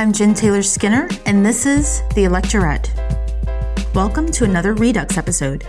I'm 0.00 0.14
Jen 0.14 0.32
Taylor 0.32 0.62
Skinner, 0.62 1.10
and 1.26 1.44
this 1.44 1.66
is 1.66 2.00
The 2.14 2.24
Electorette. 2.24 2.88
Welcome 3.94 4.30
to 4.30 4.44
another 4.44 4.72
Redux 4.72 5.18
episode. 5.18 5.64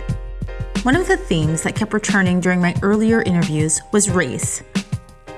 One 0.84 0.96
of 0.96 1.06
the 1.06 1.18
themes 1.18 1.60
that 1.64 1.76
kept 1.76 1.92
returning 1.92 2.40
during 2.40 2.58
my 2.58 2.74
earlier 2.80 3.20
interviews 3.20 3.82
was 3.92 4.08
race. 4.08 4.62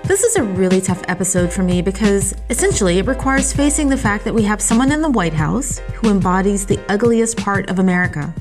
This 0.05 0.23
is 0.23 0.37
a 0.37 0.45
really 0.45 0.81
tough 0.81 1.03
episode 1.09 1.53
for 1.53 1.65
me 1.65 1.83
because 1.83 2.37
essentially 2.51 3.01
it 3.01 3.07
requires 3.07 3.53
facing 3.53 3.89
the 3.89 3.97
fact 3.97 4.25
that 4.27 4.33
we 4.33 4.45
have 4.45 4.63
someone 4.63 4.93
in 4.93 5.03
the 5.03 5.11
White 5.11 5.35
House 5.35 5.79
who 5.95 6.09
embodies 6.11 6.65
the 6.65 6.79
ugliest 6.89 7.37
part 7.37 7.69
of 7.71 7.81
America 7.81 8.33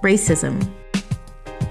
racism. 0.00 0.66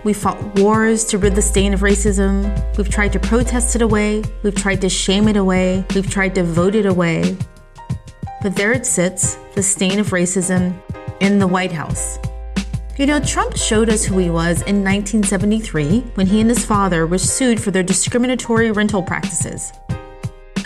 We 0.04 0.14
fought 0.14 0.60
wars 0.60 1.04
to 1.06 1.18
rid 1.18 1.34
the 1.34 1.42
stain 1.42 1.74
of 1.74 1.80
racism. 1.80 2.78
We've 2.78 2.90
tried 2.90 3.14
to 3.14 3.20
protest 3.20 3.76
it 3.76 3.82
away. 3.82 4.22
We've 4.44 4.54
tried 4.54 4.82
to 4.82 4.90
shame 4.90 5.28
it 5.28 5.36
away. 5.36 5.84
We've 5.96 6.08
tried 6.08 6.36
to 6.36 6.44
vote 6.44 6.76
it 6.76 6.86
away. 6.86 7.36
But 8.44 8.58
there 8.58 8.74
it 8.74 8.86
sits, 8.86 9.36
the 9.56 9.64
stain 9.64 10.00
of 10.00 10.10
racism, 10.10 10.78
in 11.22 11.40
the 11.40 11.48
White 11.48 11.72
House. 11.72 12.20
You 12.98 13.06
know, 13.06 13.22
Trump 13.22 13.56
showed 13.56 13.88
us 13.90 14.04
who 14.04 14.18
he 14.18 14.30
was 14.30 14.62
in 14.64 14.84
1973 14.84 16.02
when 16.16 16.28
he 16.28 16.42
and 16.42 16.50
his 16.50 16.66
father 16.66 17.08
were 17.08 17.18
sued 17.18 17.64
for 17.64 17.72
their 17.72 17.84
discriminatory 17.84 18.70
rental 18.72 19.02
practices. 19.02 19.72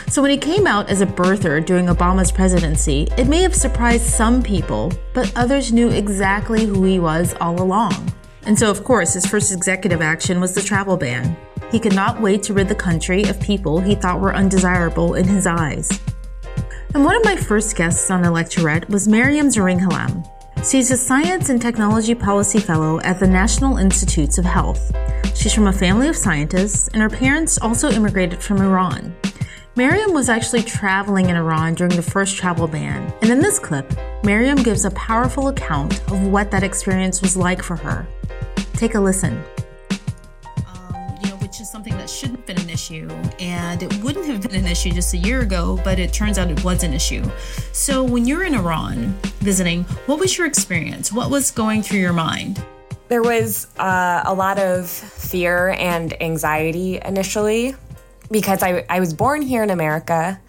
So, 0.07 0.23
when 0.23 0.31
he 0.31 0.37
came 0.37 0.65
out 0.65 0.89
as 0.89 1.01
a 1.01 1.05
birther 1.05 1.63
during 1.63 1.85
Obama's 1.85 2.31
presidency, 2.31 3.07
it 3.15 3.27
may 3.27 3.43
have 3.43 3.53
surprised 3.53 4.07
some 4.07 4.41
people, 4.41 4.91
but 5.13 5.31
others 5.35 5.71
knew 5.71 5.89
exactly 5.89 6.65
who 6.65 6.83
he 6.83 6.97
was 6.97 7.35
all 7.39 7.61
along. 7.61 8.11
And 8.47 8.57
so, 8.57 8.71
of 8.71 8.83
course, 8.83 9.13
his 9.13 9.27
first 9.27 9.51
executive 9.51 10.01
action 10.01 10.41
was 10.41 10.55
the 10.55 10.61
travel 10.61 10.97
ban. 10.97 11.37
He 11.71 11.79
could 11.79 11.93
not 11.93 12.21
wait 12.21 12.41
to 12.43 12.53
rid 12.53 12.69
the 12.69 12.75
country 12.75 13.23
of 13.23 13.39
people 13.39 13.79
he 13.79 13.93
thought 13.93 14.19
were 14.19 14.33
undesirable 14.33 15.13
in 15.13 15.27
his 15.27 15.45
eyes. 15.45 15.89
And 16.97 17.05
one 17.05 17.15
of 17.15 17.23
my 17.23 17.35
first 17.35 17.75
guests 17.75 18.09
on 18.09 18.23
Electorette 18.23 18.89
was 18.89 19.07
Maryam 19.07 19.49
Zaringhalam. 19.49 20.27
She's 20.67 20.89
a 20.89 20.97
Science 20.97 21.49
and 21.49 21.61
Technology 21.61 22.15
Policy 22.15 22.57
Fellow 22.57 22.99
at 23.01 23.19
the 23.19 23.27
National 23.27 23.77
Institutes 23.77 24.39
of 24.39 24.45
Health. 24.45 24.91
She's 25.35 25.53
from 25.53 25.67
a 25.67 25.71
family 25.71 26.07
of 26.07 26.15
scientists, 26.15 26.87
and 26.87 27.01
her 27.03 27.09
parents 27.09 27.59
also 27.61 27.91
immigrated 27.91 28.41
from 28.41 28.61
Iran. 28.61 29.15
Maryam 29.75 30.11
was 30.11 30.27
actually 30.27 30.63
traveling 30.63 31.29
in 31.29 31.35
Iran 31.35 31.75
during 31.75 31.95
the 31.95 32.01
first 32.01 32.35
travel 32.35 32.67
ban, 32.67 33.13
and 33.21 33.29
in 33.29 33.41
this 33.41 33.59
clip, 33.59 33.93
Maryam 34.23 34.57
gives 34.63 34.83
a 34.83 34.89
powerful 34.89 35.49
account 35.49 36.01
of 36.11 36.23
what 36.23 36.49
that 36.49 36.63
experience 36.63 37.21
was 37.21 37.37
like 37.37 37.61
for 37.61 37.75
her. 37.75 38.07
Take 38.73 38.95
a 38.95 38.99
listen. 38.99 39.43
Is 41.67 41.71
something 41.71 41.97
that 41.97 42.09
shouldn't 42.09 42.39
have 42.39 42.45
been 42.45 42.61
an 42.61 42.69
issue, 42.69 43.09
and 43.39 43.83
it 43.83 43.93
wouldn't 44.01 44.25
have 44.27 44.41
been 44.41 44.55
an 44.55 44.65
issue 44.65 44.91
just 44.91 45.13
a 45.13 45.17
year 45.17 45.41
ago, 45.41 45.79
but 45.83 45.99
it 45.99 46.13
turns 46.13 46.37
out 46.37 46.49
it 46.49 46.63
was 46.63 46.83
an 46.83 46.93
issue. 46.93 47.23
So, 47.73 48.03
when 48.03 48.25
you're 48.25 48.45
in 48.45 48.55
Iran 48.55 49.17
visiting, 49.39 49.83
what 50.05 50.19
was 50.19 50.37
your 50.37 50.47
experience? 50.47 51.11
What 51.11 51.29
was 51.29 51.51
going 51.51 51.83
through 51.83 51.99
your 51.99 52.13
mind? 52.13 52.63
There 53.09 53.21
was 53.21 53.67
uh, 53.79 54.23
a 54.25 54.33
lot 54.33 54.59
of 54.59 54.89
fear 54.89 55.69
and 55.77 56.21
anxiety 56.21 56.99
initially 57.03 57.75
because 58.31 58.63
I, 58.63 58.85
I 58.89 58.99
was 58.99 59.13
born 59.13 59.41
here 59.41 59.63
in 59.63 59.69
America 59.69 60.39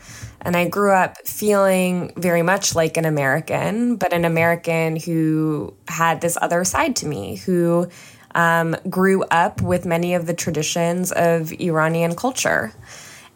and 0.42 0.56
I 0.56 0.68
grew 0.68 0.92
up 0.92 1.18
feeling 1.26 2.12
very 2.16 2.42
much 2.42 2.74
like 2.74 2.96
an 2.96 3.04
American, 3.04 3.96
but 3.96 4.12
an 4.12 4.24
American 4.24 4.96
who 4.96 5.74
had 5.88 6.20
this 6.20 6.38
other 6.40 6.64
side 6.64 6.96
to 6.96 7.06
me, 7.06 7.36
who 7.36 7.88
um, 8.38 8.76
grew 8.88 9.24
up 9.24 9.60
with 9.60 9.84
many 9.84 10.14
of 10.14 10.26
the 10.26 10.32
traditions 10.32 11.10
of 11.10 11.52
Iranian 11.60 12.14
culture. 12.14 12.72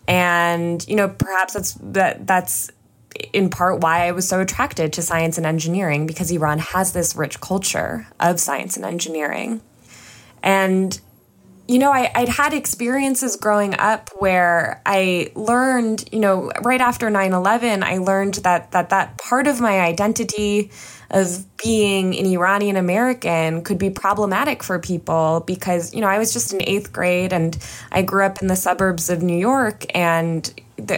And, 0.07 0.87
you 0.87 0.95
know, 0.95 1.09
perhaps 1.09 1.55
that's 1.55 1.73
that 1.83 2.25
that's 2.25 2.71
in 3.33 3.51
part 3.51 3.81
why 3.81 4.07
I 4.07 4.13
was 4.13 4.29
so 4.29 4.41
attracted 4.41 4.93
to 4.93 5.03
science 5.03 5.39
and 5.39 5.47
engineering 5.47 6.07
because 6.07 6.31
Iran 6.31 6.61
has 6.61 6.93
this 6.93 7.17
rich 7.17 7.41
culture 7.41 8.07
of 8.21 8.39
science 8.39 8.77
and 8.77 8.87
engineering. 8.87 9.61
And 10.41 10.99
you 11.73 11.79
know, 11.79 11.91
I, 11.91 12.13
would 12.19 12.29
had 12.29 12.53
experiences 12.53 13.37
growing 13.37 13.75
up 13.79 14.11
where 14.19 14.83
I 14.85 15.33
learned, 15.35 16.07
you 16.13 16.21
know, 16.21 16.53
right 16.63 16.83
after 16.83 17.09
9 17.09 17.33
11, 17.33 17.83
I 17.83 17.97
learned 17.97 18.35
that, 18.35 18.73
that 18.73 18.91
that 18.91 19.17
part 19.17 19.47
of 19.47 19.59
my 19.59 19.81
identity 19.81 20.71
of 21.11 21.47
being 21.57 22.15
an 22.19 22.27
Iranian 22.27 22.77
American 22.77 23.65
could 23.65 23.79
be 23.79 23.89
problematic 23.89 24.63
for 24.63 24.79
people 24.79 25.45
because, 25.47 25.95
you 25.95 26.03
know, 26.03 26.09
I 26.09 26.19
was 26.19 26.35
just 26.35 26.53
in 26.53 26.61
eighth 26.63 26.93
grade 26.93 27.33
and 27.33 27.57
I 27.91 28.03
grew 28.03 28.27
up 28.27 28.43
in 28.43 28.49
the 28.49 28.57
suburbs 28.57 29.09
of 29.09 29.23
New 29.23 29.39
York 29.39 29.87
and 29.95 30.53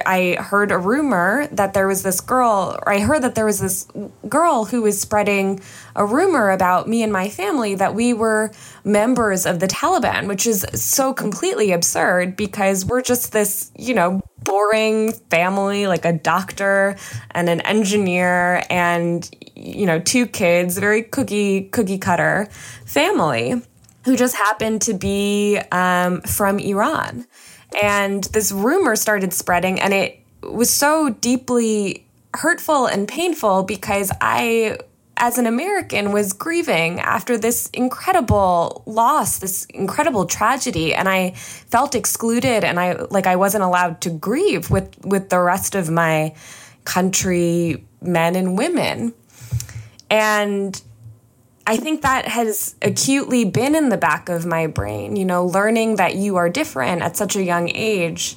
I 0.07 0.37
heard 0.41 0.71
a 0.71 0.79
rumor 0.79 1.47
that 1.53 1.75
there 1.75 1.87
was 1.87 2.03
this 2.03 2.21
girl, 2.21 2.79
or 2.83 2.93
I 2.93 3.01
heard 3.01 3.23
that 3.23 3.35
there 3.35 3.47
was 3.47 3.61
this 3.61 3.87
girl 4.29 4.65
who 4.65 4.83
was 4.83 5.01
spreading 5.01 5.61
a 5.97 6.05
rumor 6.05 6.51
about 6.51 6.89
me 6.89 7.03
and 7.03 7.13
my 7.13 7.29
family 7.29 7.75
that 7.75 7.95
we 7.95 8.13
were 8.13 8.51
members 8.85 9.47
of 9.47 9.61
the 9.61 9.67
Taliban, 9.67 10.29
which 10.29 10.47
is 10.47 10.67
so 10.75 11.13
completely 11.13 11.73
absurd 11.73 12.37
because 12.37 12.85
we're 12.85 13.03
just 13.03 13.33
this, 13.33 13.71
you 13.77 13.95
know, 13.95 14.21
boring 14.45 15.13
family, 15.31 15.87
like 15.87 16.05
a 16.05 16.13
doctor 16.13 16.97
and 17.31 17.49
an 17.49 17.61
engineer 17.63 18.65
and, 18.71 19.29
you 19.55 19.87
know, 19.87 19.99
two 19.99 20.27
kids, 20.27 20.79
very 20.79 21.03
cookie, 21.03 21.63
cookie 21.69 21.99
cutter 21.99 22.49
family 22.85 23.63
who 24.05 24.17
just 24.17 24.37
happened 24.37 24.83
to 24.83 24.95
be 24.95 25.59
um, 25.73 26.21
from 26.23 26.59
Iran. 26.59 27.27
And 27.83 28.25
this 28.25 28.53
rumor 28.53 28.97
started 28.97 29.33
spreading, 29.33 29.81
and 29.81 29.93
it 29.93 30.21
was 30.43 30.71
so 30.71 31.11
deeply 31.11 32.07
hurtful 32.35 32.87
and 32.87 33.07
painful 33.09 33.63
because 33.63 34.13
I, 34.21 34.79
as 35.17 35.39
an 35.39 35.47
American, 35.47 36.13
was 36.13 36.33
grieving 36.33 37.01
after 37.01 37.39
this 37.39 37.69
incredible 37.73 38.83
loss, 38.87 39.39
this 39.39 39.65
incredible 39.67 40.27
tragedy, 40.27 40.95
and 40.95 41.09
I 41.09 41.31
felt 41.33 41.95
excluded, 41.95 42.65
and 42.65 42.79
I 42.79 42.95
like 43.11 43.27
I 43.27 43.37
wasn't 43.37 43.65
allowed 43.65 44.01
to 44.03 44.11
grieve 44.11 44.71
with 44.71 45.05
with 45.05 45.31
the 45.31 45.41
rest 45.41 45.75
of 45.75 45.91
my 45.91 46.35
country 46.85 47.85
men 48.01 48.37
and 48.37 48.57
women. 48.59 49.15
And 50.11 50.81
I 51.67 51.77
think 51.79 52.03
that 52.03 52.29
has 52.29 52.75
acutely 52.83 53.45
been 53.45 53.75
in 53.75 53.89
the 53.89 53.97
back 53.97 54.29
of 54.29 54.45
my 54.45 54.67
brain, 54.67 55.17
you 55.17 55.25
know, 55.25 55.47
learning 55.47 55.97
that 55.97 56.15
you 56.17 56.37
are 56.37 56.51
different 56.51 57.03
at 57.03 57.17
such 57.17 57.37
a 57.37 57.43
young 57.43 57.71
age 57.75 58.37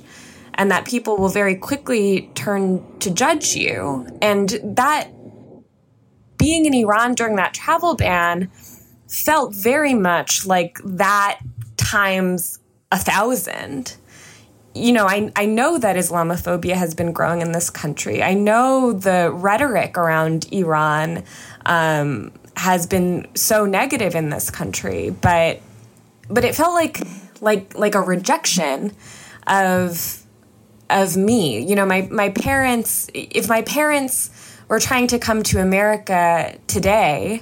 and 0.53 0.71
that 0.71 0.85
people 0.85 1.17
will 1.17 1.29
very 1.29 1.55
quickly 1.55 2.31
turn 2.35 2.83
to 2.99 3.11
judge 3.11 3.53
you. 3.53 4.07
And 4.21 4.49
that 4.63 5.11
being 6.37 6.65
in 6.65 6.73
Iran 6.73 7.15
during 7.15 7.35
that 7.35 7.53
travel 7.53 7.95
ban 7.95 8.49
felt 9.07 9.53
very 9.53 9.93
much 9.93 10.45
like 10.45 10.79
that 10.85 11.39
times 11.75 12.59
a 12.91 12.97
thousand. 12.97 13.97
You 14.73 14.93
know, 14.93 15.05
I, 15.07 15.31
I 15.35 15.45
know 15.45 15.77
that 15.79 15.95
Islamophobia 15.95 16.75
has 16.75 16.93
been 16.93 17.11
growing 17.11 17.41
in 17.41 17.51
this 17.51 17.69
country. 17.69 18.21
I 18.21 18.35
know 18.35 18.93
the 18.93 19.31
rhetoric 19.33 19.97
around 19.97 20.47
Iran 20.51 21.23
um, 21.65 22.31
has 22.57 22.87
been 22.87 23.27
so 23.35 23.65
negative 23.65 24.15
in 24.15 24.29
this 24.29 24.49
country, 24.49 25.09
but 25.09 25.61
but 26.29 26.43
it 26.43 26.55
felt 26.55 26.73
like 26.73 26.99
like 27.39 27.77
like 27.77 27.95
a 27.95 28.01
rejection 28.01 28.91
of 29.45 30.23
of 30.89 31.15
me. 31.15 31.63
You 31.63 31.75
know, 31.75 31.85
my 31.85 32.07
my 32.11 32.29
parents 32.29 33.09
if 33.13 33.47
my 33.47 33.61
parents 33.61 34.31
were 34.67 34.79
trying 34.79 35.07
to 35.07 35.19
come 35.19 35.43
to 35.43 35.61
America 35.61 36.57
today, 36.67 37.41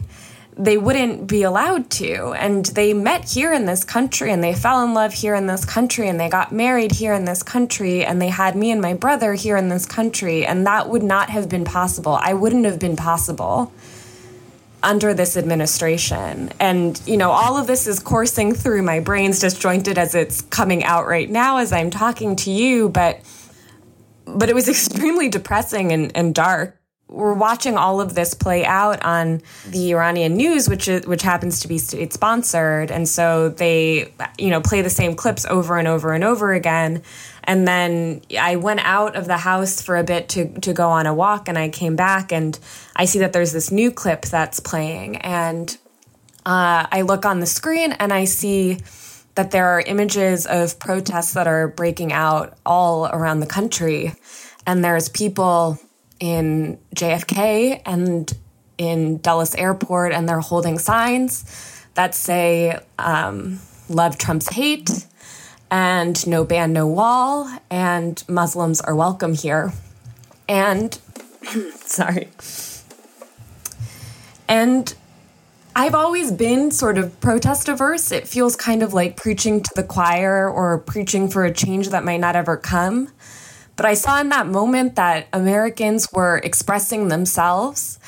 they 0.57 0.77
wouldn't 0.77 1.27
be 1.27 1.43
allowed 1.43 1.89
to. 1.89 2.33
And 2.33 2.65
they 2.65 2.93
met 2.93 3.29
here 3.29 3.51
in 3.51 3.65
this 3.65 3.83
country 3.83 4.31
and 4.31 4.43
they 4.43 4.53
fell 4.53 4.83
in 4.83 4.93
love 4.93 5.13
here 5.13 5.35
in 5.35 5.47
this 5.47 5.65
country 5.65 6.07
and 6.07 6.19
they 6.19 6.29
got 6.29 6.51
married 6.51 6.91
here 6.91 7.13
in 7.13 7.25
this 7.25 7.41
country 7.41 8.05
and 8.05 8.21
they 8.21 8.29
had 8.29 8.55
me 8.55 8.71
and 8.71 8.81
my 8.81 8.93
brother 8.93 9.33
here 9.33 9.57
in 9.57 9.69
this 9.69 9.85
country. 9.85 10.45
And 10.45 10.65
that 10.67 10.87
would 10.87 11.03
not 11.03 11.29
have 11.29 11.49
been 11.49 11.65
possible. 11.65 12.13
I 12.13 12.33
wouldn't 12.33 12.65
have 12.65 12.79
been 12.79 12.95
possible 12.95 13.71
under 14.85 15.13
this 15.13 15.35
administration. 15.35 16.51
And, 16.59 17.01
you 17.05 17.17
know, 17.17 17.31
all 17.31 17.57
of 17.57 17.67
this 17.67 17.87
is 17.87 17.99
coursing 17.99 18.53
through 18.53 18.83
my 18.83 18.99
brain's 18.99 19.39
disjointed 19.39 19.97
as 19.97 20.15
it's 20.15 20.41
coming 20.41 20.83
out 20.83 21.07
right 21.07 21.29
now 21.29 21.57
as 21.57 21.73
I'm 21.73 21.89
talking 21.89 22.35
to 22.37 22.51
you, 22.51 22.89
but 22.89 23.19
but 24.27 24.49
it 24.49 24.55
was 24.55 24.69
extremely 24.75 25.27
depressing 25.29 25.91
and, 25.91 26.15
and 26.15 26.33
dark. 26.33 26.79
We're 27.07 27.35
watching 27.35 27.77
all 27.77 28.01
of 28.01 28.15
this 28.15 28.33
play 28.33 28.65
out 28.65 29.03
on 29.05 29.41
the 29.69 29.91
Iranian 29.91 30.35
news, 30.35 30.67
which 30.67 30.87
is, 30.87 31.05
which 31.05 31.21
happens 31.21 31.59
to 31.59 31.67
be 31.67 31.77
state 31.77 32.11
sponsored, 32.11 32.89
and 32.89 33.07
so 33.07 33.49
they, 33.49 34.11
you 34.39 34.49
know, 34.49 34.59
play 34.59 34.81
the 34.81 34.89
same 34.89 35.15
clips 35.15 35.45
over 35.45 35.77
and 35.77 35.87
over 35.87 36.13
and 36.13 36.23
over 36.23 36.51
again. 36.51 37.03
And 37.47 37.67
then 37.67 38.21
I 38.39 38.55
went 38.55 38.81
out 38.83 39.15
of 39.15 39.25
the 39.25 39.37
house 39.37 39.81
for 39.81 39.97
a 39.97 40.03
bit 40.03 40.29
to, 40.29 40.59
to 40.61 40.73
go 40.73 40.89
on 40.89 41.05
a 41.05 41.13
walk, 41.13 41.47
and 41.47 41.57
I 41.57 41.69
came 41.69 41.95
back 41.95 42.31
and 42.31 42.57
I 42.95 43.05
see 43.05 43.19
that 43.19 43.33
there's 43.33 43.51
this 43.51 43.71
new 43.71 43.91
clip 43.91 44.23
that's 44.23 44.59
playing. 44.59 45.17
And 45.17 45.77
uh, 46.45 46.87
I 46.91 47.01
look 47.01 47.25
on 47.25 47.39
the 47.39 47.45
screen 47.45 47.91
and 47.93 48.11
I 48.13 48.25
see 48.25 48.79
that 49.35 49.51
there 49.51 49.67
are 49.67 49.81
images 49.81 50.45
of 50.45 50.79
protests 50.79 51.33
that 51.33 51.47
are 51.47 51.67
breaking 51.67 52.13
out 52.13 52.57
all 52.65 53.05
around 53.07 53.41
the 53.41 53.47
country. 53.47 54.13
And 54.65 54.83
there's 54.83 55.09
people 55.09 55.77
in 56.19 56.79
JFK 56.95 57.81
and 57.85 58.31
in 58.77 59.19
Dulles 59.19 59.55
Airport, 59.55 60.11
and 60.11 60.27
they're 60.27 60.39
holding 60.39 60.79
signs 60.79 61.83
that 61.93 62.15
say, 62.15 62.77
um, 62.99 63.59
Love 63.89 64.17
Trump's 64.17 64.49
hate, 64.49 65.05
and 65.75 66.25
No 66.25 66.45
Ban, 66.45 66.71
No 66.71 66.87
Wall, 66.87 67.53
and 67.69 68.23
Muslims 68.29 68.79
are 68.79 68.95
welcome 68.95 69.33
here. 69.33 69.73
And, 70.47 70.97
sorry. 71.81 72.29
And 74.47 74.95
I've 75.75 75.93
always 75.93 76.31
been 76.31 76.71
sort 76.71 76.97
of 76.97 77.19
protest 77.19 77.67
averse. 77.67 78.13
It 78.13 78.25
feels 78.25 78.55
kind 78.55 78.83
of 78.83 78.93
like 78.93 79.17
preaching 79.17 79.61
to 79.63 79.71
the 79.75 79.83
choir 79.83 80.49
or 80.49 80.77
preaching 80.77 81.27
for 81.27 81.43
a 81.43 81.51
change 81.51 81.89
that 81.89 82.05
might 82.05 82.21
not 82.21 82.37
ever 82.37 82.55
come. 82.55 83.09
But 83.75 83.85
I 83.85 83.95
saw 83.95 84.21
in 84.21 84.29
that 84.29 84.47
moment 84.47 84.95
that 84.95 85.27
Americans 85.33 86.07
were 86.13 86.37
expressing 86.37 87.09
themselves 87.09 87.99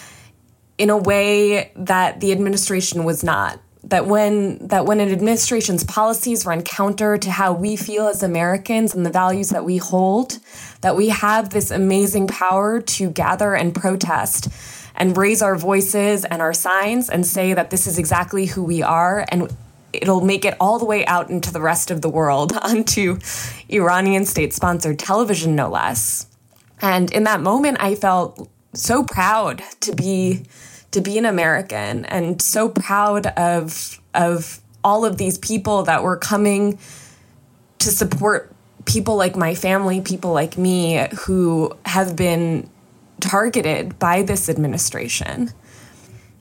in 0.77 0.89
a 0.89 0.95
way 0.95 1.73
that 1.75 2.21
the 2.21 2.31
administration 2.31 3.03
was 3.03 3.25
not. 3.25 3.59
That 3.87 4.05
when 4.05 4.67
that 4.67 4.85
when 4.85 4.99
an 4.99 5.11
administration's 5.11 5.83
policies 5.83 6.45
run 6.45 6.61
counter 6.61 7.17
to 7.17 7.31
how 7.31 7.53
we 7.53 7.75
feel 7.75 8.07
as 8.07 8.21
Americans 8.21 8.93
and 8.93 9.05
the 9.05 9.09
values 9.09 9.49
that 9.49 9.63
we 9.63 9.77
hold, 9.77 10.39
that 10.81 10.95
we 10.95 11.09
have 11.09 11.51
this 11.51 11.71
amazing 11.71 12.27
power 12.27 12.81
to 12.81 13.09
gather 13.09 13.55
and 13.55 13.73
protest 13.73 14.49
and 14.95 15.15
raise 15.15 15.41
our 15.41 15.55
voices 15.55 16.25
and 16.25 16.41
our 16.41 16.53
signs 16.53 17.09
and 17.09 17.25
say 17.25 17.53
that 17.53 17.69
this 17.69 17.87
is 17.87 17.97
exactly 17.97 18.47
who 18.47 18.63
we 18.63 18.81
are 18.81 19.25
and 19.29 19.55
it'll 19.93 20.21
make 20.21 20.43
it 20.43 20.55
all 20.59 20.79
the 20.79 20.85
way 20.85 21.05
out 21.05 21.29
into 21.29 21.51
the 21.53 21.61
rest 21.61 21.91
of 21.91 22.01
the 22.01 22.09
world 22.09 22.53
onto 22.61 23.19
Iranian 23.69 24.25
state 24.25 24.53
sponsored 24.53 24.99
television, 24.99 25.55
no 25.55 25.69
less. 25.69 26.27
And 26.81 27.11
in 27.11 27.23
that 27.23 27.41
moment, 27.41 27.77
I 27.79 27.95
felt 27.95 28.49
so 28.73 29.03
proud 29.03 29.63
to 29.81 29.95
be 29.95 30.43
to 30.91 31.01
be 31.01 31.17
an 31.17 31.25
American 31.25 32.05
and 32.05 32.41
so 32.41 32.69
proud 32.69 33.27
of 33.27 33.99
of 34.13 34.61
all 34.83 35.05
of 35.05 35.17
these 35.17 35.37
people 35.37 35.83
that 35.83 36.03
were 36.03 36.17
coming 36.17 36.79
to 37.79 37.89
support 37.89 38.53
people 38.85 39.17
like 39.17 39.35
my 39.35 39.53
family, 39.53 40.01
people 40.01 40.31
like 40.31 40.57
me 40.57 41.07
who 41.25 41.71
have 41.85 42.15
been 42.15 42.69
targeted 43.19 43.99
by 43.99 44.23
this 44.23 44.49
administration. 44.49 45.51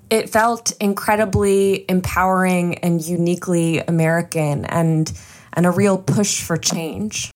It 0.09 0.31
felt 0.31 0.73
incredibly 0.81 1.85
empowering 1.89 2.79
and 2.79 3.05
uniquely 3.05 3.81
American 3.81 4.65
and, 4.67 5.13
and 5.53 5.67
a 5.67 5.71
real 5.71 5.99
push 5.99 6.41
for 6.41 6.57
change. 6.57 7.33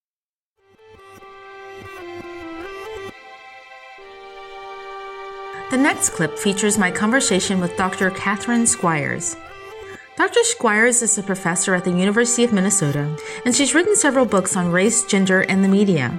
The 5.71 5.77
next 5.77 6.11
clip 6.11 6.37
features 6.37 6.79
my 6.79 6.91
conversation 6.91 7.61
with 7.61 7.77
Dr. 7.77 8.11
Catherine 8.11 8.67
Squires. 8.67 9.37
Dr. 10.17 10.43
Squires 10.43 11.01
is 11.01 11.17
a 11.17 11.23
professor 11.23 11.77
at 11.77 11.85
the 11.85 11.93
University 11.93 12.43
of 12.43 12.53
Minnesota, 12.53 13.17
and 13.45 13.55
she's 13.55 13.73
written 13.73 13.95
several 13.95 14.27
books 14.27 14.57
on 14.57 14.73
race, 14.73 15.05
gender, 15.05 15.43
and 15.43 15.63
the 15.63 15.69
media. 15.69 16.13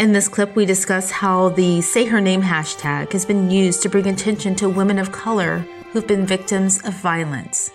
In 0.00 0.10
this 0.10 0.26
clip, 0.26 0.56
we 0.56 0.66
discuss 0.66 1.12
how 1.12 1.50
the 1.50 1.82
Say 1.82 2.06
Her 2.06 2.20
Name 2.20 2.42
hashtag 2.42 3.12
has 3.12 3.24
been 3.24 3.48
used 3.48 3.80
to 3.82 3.88
bring 3.88 4.08
attention 4.08 4.56
to 4.56 4.68
women 4.68 4.98
of 4.98 5.12
color 5.12 5.58
who've 5.92 6.08
been 6.08 6.26
victims 6.26 6.84
of 6.84 6.94
violence. 6.94 7.70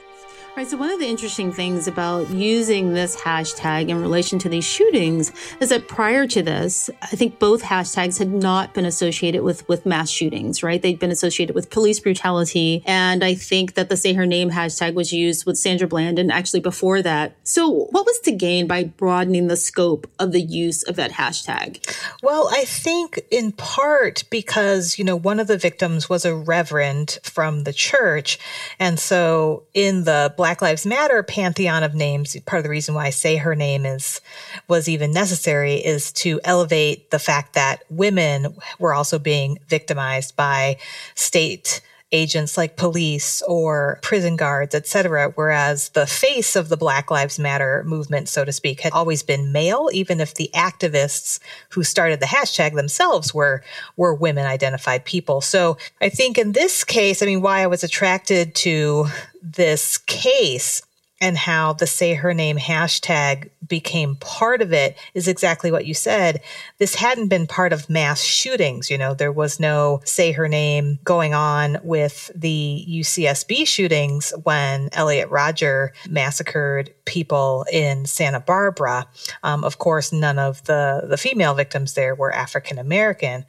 Right. 0.59 0.67
So 0.67 0.75
one 0.75 0.91
of 0.91 0.99
the 0.99 1.07
interesting 1.07 1.53
things 1.53 1.87
about 1.87 2.31
using 2.31 2.91
this 2.93 3.15
hashtag 3.15 3.87
in 3.87 4.01
relation 4.01 4.39
to 4.39 4.49
these 4.49 4.65
shootings 4.65 5.31
is 5.61 5.69
that 5.69 5.87
prior 5.87 6.27
to 6.27 6.43
this, 6.43 6.89
I 7.01 7.15
think 7.15 7.39
both 7.39 7.63
hashtags 7.63 8.19
had 8.19 8.27
not 8.27 8.73
been 8.73 8.83
associated 8.83 9.43
with 9.43 9.65
with 9.69 9.85
mass 9.85 10.09
shootings. 10.09 10.61
Right. 10.61 10.81
They'd 10.81 10.99
been 10.99 11.11
associated 11.11 11.55
with 11.55 11.69
police 11.69 12.01
brutality, 12.01 12.83
and 12.85 13.23
I 13.23 13.35
think 13.35 13.75
that 13.75 13.87
the 13.87 13.95
Say 13.95 14.11
Her 14.11 14.25
Name 14.25 14.51
hashtag 14.51 14.95
was 14.95 15.13
used 15.13 15.45
with 15.45 15.57
Sandra 15.57 15.87
Bland, 15.87 16.19
and 16.19 16.29
actually 16.29 16.59
before 16.59 17.01
that. 17.03 17.37
So 17.43 17.69
what 17.69 18.05
was 18.05 18.19
to 18.25 18.33
gain 18.33 18.67
by 18.67 18.83
broadening 18.83 19.47
the 19.47 19.55
scope 19.55 20.07
of 20.19 20.33
the 20.33 20.41
use 20.41 20.83
of 20.83 20.97
that 20.97 21.11
hashtag? 21.11 21.79
Well, 22.21 22.49
I 22.51 22.65
think 22.65 23.21
in 23.31 23.53
part 23.53 24.25
because 24.29 24.99
you 24.99 25.05
know 25.05 25.15
one 25.15 25.39
of 25.39 25.47
the 25.47 25.57
victims 25.57 26.09
was 26.09 26.25
a 26.25 26.35
reverend 26.35 27.17
from 27.23 27.63
the 27.63 27.71
church, 27.71 28.37
and 28.77 28.99
so 28.99 29.63
in 29.73 30.03
the 30.03 30.33
Black 30.35 30.48
Black 30.49 30.63
Lives 30.63 30.83
Matter 30.83 31.21
pantheon 31.21 31.83
of 31.83 31.93
names, 31.93 32.35
part 32.47 32.57
of 32.57 32.63
the 32.63 32.71
reason 32.71 32.95
why 32.95 33.05
I 33.05 33.09
say 33.11 33.35
her 33.35 33.53
name 33.53 33.85
is 33.85 34.19
was 34.67 34.89
even 34.89 35.11
necessary 35.11 35.75
is 35.75 36.11
to 36.13 36.41
elevate 36.43 37.11
the 37.11 37.19
fact 37.19 37.53
that 37.53 37.83
women 37.91 38.55
were 38.79 38.95
also 38.95 39.19
being 39.19 39.59
victimized 39.67 40.35
by 40.35 40.77
state 41.13 41.81
agents 42.11 42.57
like 42.57 42.77
police 42.77 43.43
or 43.47 43.99
prison 44.01 44.35
guards, 44.35 44.73
etc. 44.73 45.31
Whereas 45.35 45.89
the 45.89 46.07
face 46.07 46.55
of 46.55 46.69
the 46.69 46.77
Black 46.77 47.11
Lives 47.11 47.37
Matter 47.37 47.83
movement, 47.85 48.27
so 48.27 48.43
to 48.43 48.51
speak, 48.51 48.81
had 48.81 48.93
always 48.93 49.21
been 49.21 49.51
male, 49.51 49.89
even 49.93 50.19
if 50.19 50.33
the 50.33 50.49
activists 50.55 51.39
who 51.69 51.83
started 51.83 52.19
the 52.19 52.25
hashtag 52.25 52.73
themselves 52.73 53.33
were 53.33 53.63
were 53.95 54.15
women 54.15 54.47
identified 54.47 55.05
people. 55.05 55.41
So 55.41 55.77
I 56.01 56.09
think 56.09 56.39
in 56.39 56.53
this 56.53 56.83
case, 56.83 57.21
I 57.21 57.27
mean, 57.27 57.41
why 57.41 57.61
I 57.61 57.67
was 57.67 57.83
attracted 57.83 58.55
to 58.55 59.05
this 59.41 59.97
case 59.97 60.81
and 61.21 61.37
how 61.37 61.73
the 61.73 61.87
say 61.87 62.13
her 62.13 62.33
name 62.33 62.57
hashtag 62.57 63.49
became 63.67 64.15
part 64.15 64.61
of 64.61 64.71
it 64.71 64.97
is 65.13 65.27
exactly 65.27 65.71
what 65.71 65.85
you 65.85 65.93
said. 65.93 66.41
This 66.77 66.95
hadn't 66.95 67.27
been 67.27 67.45
part 67.45 67.73
of 67.73 67.89
mass 67.89 68.21
shootings. 68.23 68.89
You 68.89 68.97
know, 68.97 69.13
there 69.13 69.31
was 69.31 69.59
no 69.59 70.01
say 70.05 70.31
her 70.31 70.47
name 70.47 70.97
going 71.03 71.33
on 71.33 71.77
with 71.83 72.31
the 72.33 72.85
UCSB 72.89 73.67
shootings 73.67 74.33
when 74.43 74.89
Elliot 74.93 75.29
Rodger 75.29 75.93
massacred 76.07 76.93
people 77.05 77.65
in 77.71 78.05
Santa 78.05 78.39
Barbara. 78.39 79.07
Um, 79.43 79.63
of 79.63 79.77
course, 79.77 80.13
none 80.13 80.39
of 80.39 80.63
the, 80.65 81.05
the 81.07 81.17
female 81.17 81.53
victims 81.53 81.93
there 81.93 82.15
were 82.15 82.33
African 82.33 82.79
American. 82.79 83.45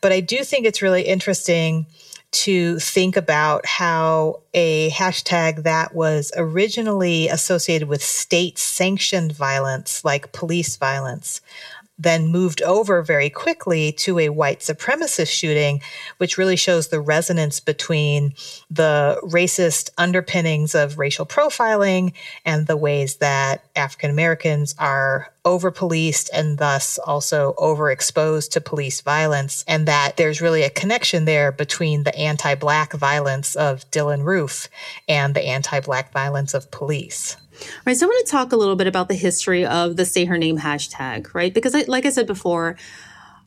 But 0.00 0.12
I 0.12 0.20
do 0.20 0.44
think 0.44 0.66
it's 0.66 0.82
really 0.82 1.02
interesting 1.02 1.86
to 2.34 2.78
think 2.78 3.16
about 3.16 3.64
how 3.64 4.40
a 4.52 4.90
hashtag 4.90 5.62
that 5.62 5.94
was 5.94 6.32
originally 6.36 7.28
associated 7.28 7.88
with 7.88 8.02
state 8.02 8.58
sanctioned 8.58 9.32
violence, 9.32 10.04
like 10.04 10.32
police 10.32 10.76
violence, 10.76 11.40
then 11.98 12.26
moved 12.26 12.60
over 12.62 13.02
very 13.02 13.30
quickly 13.30 13.92
to 13.92 14.18
a 14.18 14.28
white 14.28 14.60
supremacist 14.60 15.30
shooting, 15.30 15.80
which 16.18 16.36
really 16.36 16.56
shows 16.56 16.88
the 16.88 17.00
resonance 17.00 17.60
between 17.60 18.34
the 18.70 19.20
racist 19.22 19.90
underpinnings 19.96 20.74
of 20.74 20.98
racial 20.98 21.24
profiling 21.24 22.12
and 22.44 22.66
the 22.66 22.76
ways 22.76 23.16
that 23.16 23.64
African 23.76 24.10
Americans 24.10 24.74
are 24.78 25.32
over 25.44 25.70
policed 25.70 26.30
and 26.32 26.58
thus 26.58 26.98
also 26.98 27.54
overexposed 27.58 28.50
to 28.50 28.60
police 28.60 29.00
violence. 29.00 29.64
And 29.68 29.86
that 29.86 30.16
there's 30.16 30.40
really 30.40 30.62
a 30.62 30.70
connection 30.70 31.26
there 31.26 31.52
between 31.52 32.02
the 32.02 32.16
anti 32.16 32.54
black 32.54 32.92
violence 32.92 33.54
of 33.54 33.88
Dylann 33.90 34.24
Roof 34.24 34.68
and 35.08 35.34
the 35.34 35.46
anti 35.46 35.80
black 35.80 36.12
violence 36.12 36.54
of 36.54 36.70
police. 36.70 37.36
Right. 37.86 37.96
So 37.96 38.06
I 38.06 38.08
want 38.08 38.26
to 38.26 38.30
talk 38.30 38.52
a 38.52 38.56
little 38.56 38.76
bit 38.76 38.86
about 38.86 39.08
the 39.08 39.14
history 39.14 39.64
of 39.64 39.96
the 39.96 40.04
say 40.04 40.24
her 40.24 40.38
name 40.38 40.58
hashtag, 40.58 41.32
right? 41.34 41.52
Because 41.52 41.74
I, 41.74 41.84
like 41.86 42.06
I 42.06 42.10
said 42.10 42.26
before, 42.26 42.76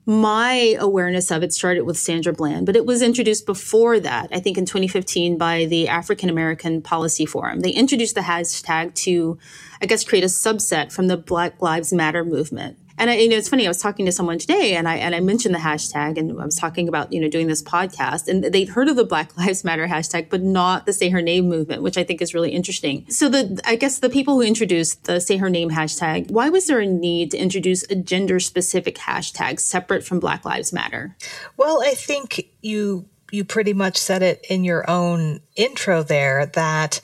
my 0.06 0.78
awareness 0.80 1.32
of 1.32 1.44
it 1.44 1.52
started 1.52 1.82
with 1.82 1.98
Sandra 1.98 2.32
Bland, 2.32 2.66
but 2.66 2.78
it 2.78 2.86
was 2.86 3.02
introduced 3.02 3.46
before 3.46 4.00
that, 4.00 4.30
I 4.32 4.40
think 4.40 4.58
in 4.58 4.66
2015 4.66 5.38
by 5.38 5.66
the 5.66 5.90
African 5.90 6.30
American 6.30 6.82
Policy 6.82 7.26
Forum. 7.26 7.60
They 7.60 7.72
introduced 7.72 8.16
the 8.16 8.22
hashtag 8.22 8.94
to, 8.96 9.38
I 9.82 9.86
guess, 9.86 10.06
create 10.06 10.24
a 10.24 10.28
subset 10.28 10.94
from 10.94 11.08
the 11.08 11.18
Black 11.18 11.62
Lives 11.62 11.92
Matter 11.92 12.24
movement. 12.24 12.78
And 12.98 13.10
I, 13.10 13.18
you 13.18 13.30
know, 13.30 13.36
it's 13.36 13.50
funny. 13.50 13.66
I 13.66 13.70
was 13.70 13.82
talking 13.82 14.06
to 14.06 14.12
someone 14.12 14.40
today, 14.40 14.76
and 14.76 14.88
I 14.88 14.98
and 14.98 15.14
I 15.14 15.20
mentioned 15.20 15.54
the 15.54 15.60
hashtag, 15.60 16.18
and 16.18 16.32
I 16.40 16.46
was 16.46 16.56
talking 16.56 16.88
about 16.88 17.14
you 17.14 17.22
know 17.22 17.30
doing 17.30 17.48
this 17.48 17.62
podcast, 17.62 18.28
and 18.28 18.44
they'd 18.44 18.70
heard 18.70 18.88
of 18.88 18.96
the 18.96 19.06
Black 19.06 19.38
Lives 19.38 19.64
Matter 19.64 19.88
hashtag, 19.88 20.30
but 20.30 20.42
not 20.42 20.86
the 20.86 20.94
Say 20.94 21.10
Her 21.10 21.22
Name 21.22 21.48
movement, 21.48 21.84
which 21.84 21.98
I 21.98 22.04
think 22.04 22.22
is 22.22 22.34
really 22.34 22.52
interesting. 22.52 23.06
So 23.10 23.30
the 23.30 23.62
I 23.66 23.76
guess 23.76 24.00
the 24.00 24.10
people 24.10 24.36
who 24.36 24.42
introduced 24.42 25.06
the 25.06 25.20
Say 25.20 25.38
Her 25.38 25.50
Name 25.50 25.70
hashtag, 25.70 26.32
why 26.32 26.50
was 26.50 26.68
there 26.68 26.80
a 26.80 26.88
need 26.88 27.32
to 27.32 27.38
introduce 27.38 27.84
a 27.84 27.96
gender 27.96 28.40
specific 28.40 28.96
hashtag 28.96 29.60
separate 29.60 30.04
from 30.04 30.20
Black 30.20 30.46
Lives 30.46 30.74
Matter? 30.74 31.16
Well, 31.56 31.82
I 31.84 31.94
think 31.94 32.50
you 32.62 33.08
you 33.32 33.44
pretty 33.44 33.74
much 33.74 33.98
said 33.98 34.24
it 34.24 34.46
in 34.50 34.64
your 34.64 34.90
own 34.90 35.42
intro 35.56 36.02
there 36.02 36.46
that 36.48 37.02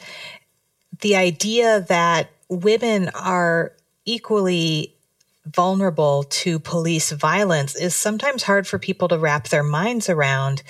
the 1.01 1.15
idea 1.15 1.81
that 1.81 2.29
women 2.49 3.09
are 3.09 3.73
equally 4.05 4.92
vulnerable 5.45 6.23
to 6.23 6.59
police 6.59 7.11
violence 7.11 7.75
is 7.75 7.95
sometimes 7.95 8.43
hard 8.43 8.67
for 8.67 8.79
people 8.79 9.07
to 9.09 9.19
wrap 9.19 9.49
their 9.49 9.63
minds 9.63 10.09
around 10.09 10.63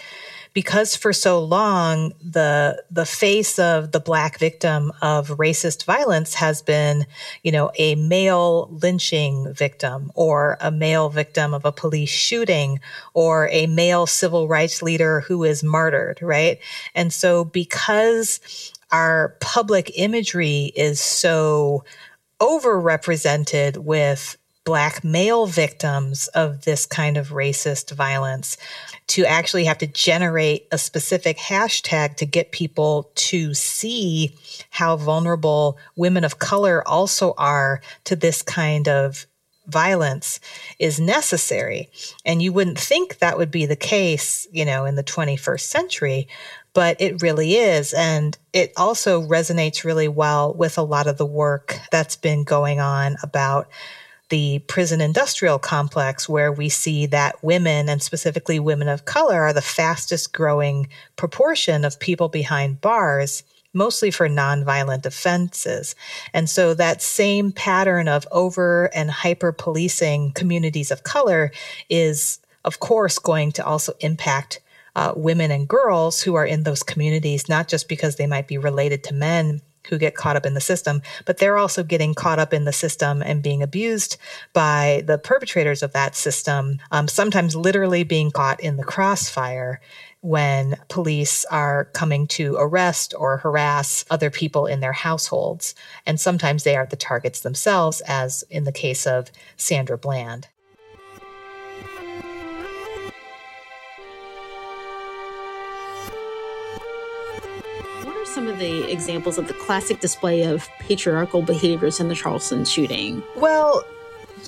because 0.53 0.95
for 0.95 1.11
so 1.13 1.39
long 1.39 2.13
the 2.23 2.83
the 2.91 3.05
face 3.05 3.57
of 3.57 3.91
the 3.91 3.99
black 3.99 4.37
victim 4.37 4.91
of 5.01 5.29
racist 5.29 5.83
violence 5.85 6.35
has 6.35 6.61
been, 6.61 7.05
you 7.43 7.51
know, 7.51 7.71
a 7.77 7.95
male 7.95 8.69
lynching 8.71 9.51
victim 9.53 10.11
or 10.15 10.57
a 10.61 10.71
male 10.71 11.09
victim 11.09 11.53
of 11.53 11.65
a 11.65 11.71
police 11.71 12.09
shooting 12.09 12.79
or 13.13 13.49
a 13.51 13.67
male 13.67 14.05
civil 14.05 14.47
rights 14.47 14.81
leader 14.81 15.21
who 15.21 15.43
is 15.43 15.63
martyred, 15.63 16.21
right? 16.21 16.59
And 16.93 17.11
so 17.11 17.43
because 17.43 18.39
our 18.91 19.35
public 19.39 19.91
imagery 19.95 20.71
is 20.75 20.99
so 20.99 21.83
overrepresented 22.39 23.77
with 23.77 24.37
black 24.63 25.03
male 25.03 25.45
victims 25.45 26.27
of 26.29 26.63
this 26.63 26.85
kind 26.85 27.17
of 27.17 27.29
racist 27.29 27.91
violence 27.91 28.57
to 29.07 29.25
actually 29.25 29.65
have 29.65 29.77
to 29.77 29.87
generate 29.87 30.67
a 30.71 30.77
specific 30.77 31.37
hashtag 31.37 32.15
to 32.15 32.25
get 32.25 32.51
people 32.51 33.11
to 33.15 33.53
see 33.53 34.35
how 34.69 34.95
vulnerable 34.95 35.77
women 35.95 36.23
of 36.23 36.39
color 36.39 36.87
also 36.87 37.33
are 37.37 37.81
to 38.05 38.15
this 38.15 38.41
kind 38.41 38.87
of 38.87 39.27
violence 39.67 40.39
is 40.79 40.99
necessary. 40.99 41.89
And 42.25 42.41
you 42.41 42.51
wouldn't 42.51 42.79
think 42.79 43.19
that 43.19 43.37
would 43.37 43.51
be 43.51 43.65
the 43.65 43.75
case, 43.75 44.47
you 44.51 44.65
know, 44.65 44.85
in 44.85 44.95
the 44.95 45.03
21st 45.03 45.61
century, 45.61 46.27
but 46.73 46.99
it 46.99 47.21
really 47.21 47.55
is. 47.55 47.93
And 47.93 48.37
it 48.51 48.73
also 48.75 49.21
resonates 49.21 49.83
really 49.83 50.07
well 50.07 50.53
with 50.53 50.77
a 50.77 50.83
lot 50.83 51.07
of 51.07 51.17
the 51.17 51.25
work 51.25 51.79
that's 51.91 52.15
been 52.15 52.43
going 52.43 52.79
on 52.79 53.15
about 53.23 53.69
the 54.33 54.57
prison 54.67 54.99
industrial 54.99 55.59
complex, 55.59 56.27
where 56.27 56.51
we 56.51 56.67
see 56.67 57.05
that 57.05 57.43
women, 57.43 57.87
and 57.87 58.01
specifically 58.01 58.59
women 58.59 58.87
of 58.87 59.05
color, 59.05 59.43
are 59.43 59.53
the 59.53 59.61
fastest 59.61 60.33
growing 60.33 60.87
proportion 61.17 61.85
of 61.85 61.99
people 61.99 62.29
behind 62.29 62.81
bars 62.81 63.43
mostly 63.73 64.09
for 64.09 64.27
nonviolent 64.27 65.05
offenses. 65.05 65.95
And 66.33 66.49
so 66.49 66.73
that 66.73 67.03
same 67.03 67.51
pattern 67.51 68.07
of 68.07 68.27
over 68.31 68.89
and 68.95 69.11
hyper 69.11 69.51
policing 69.51 70.31
communities 70.31 70.89
of 70.89 71.03
color 71.03 71.51
is, 71.87 72.39
of 72.65 72.79
course, 72.79 73.19
going 73.19 73.51
to 73.51 73.63
also 73.63 73.93
impact 73.99 74.61
uh, 74.95 75.13
women 75.15 75.51
and 75.51 75.67
girls 75.67 76.21
who 76.21 76.33
are 76.33 76.45
in 76.45 76.63
those 76.63 76.81
communities, 76.81 77.47
not 77.47 77.67
just 77.67 77.87
because 77.87 78.15
they 78.15 78.27
might 78.27 78.47
be 78.47 78.57
related 78.57 79.03
to 79.03 79.13
men 79.13 79.61
who 79.89 79.97
get 79.97 80.15
caught 80.15 80.35
up 80.35 80.45
in 80.45 80.53
the 80.53 80.61
system, 80.61 81.01
but 81.25 81.37
they're 81.37 81.57
also 81.57 81.83
getting 81.83 82.13
caught 82.13 82.39
up 82.39 82.53
in 82.53 82.65
the 82.65 82.73
system 82.73 83.21
and 83.21 83.43
being 83.43 83.63
abused 83.63 84.17
by 84.53 85.03
the 85.05 85.17
perpetrators 85.17 85.83
of 85.83 85.93
that 85.93 86.15
system, 86.15 86.79
um, 86.91 87.07
sometimes 87.07 87.55
literally 87.55 88.03
being 88.03 88.31
caught 88.31 88.59
in 88.59 88.77
the 88.77 88.83
crossfire 88.83 89.79
when 90.21 90.77
police 90.87 91.43
are 91.45 91.85
coming 91.93 92.25
to 92.27 92.55
arrest 92.57 93.13
or 93.17 93.37
harass 93.37 94.05
other 94.09 94.29
people 94.29 94.65
in 94.65 94.79
their 94.79 94.93
households. 94.93 95.75
And 96.05 96.17
sometimes 96.17 96.63
they 96.63 96.77
are 96.77 96.85
the 96.85 96.95
targets 96.95 97.41
themselves, 97.41 98.01
as 98.07 98.43
in 98.49 98.63
the 98.63 98.71
case 98.71 99.05
of 99.05 99.31
Sandra 99.57 99.97
Bland. 99.97 100.47
Some 108.33 108.47
of 108.47 108.57
the 108.57 108.91
examples 108.91 109.37
of 109.37 109.47
the 109.47 109.53
classic 109.53 109.99
display 109.99 110.41
of 110.41 110.67
patriarchal 110.79 111.43
behaviors 111.43 111.99
in 111.99 112.07
the 112.07 112.15
Charleston 112.15 112.65
shooting? 112.65 113.21
Well, 113.35 113.85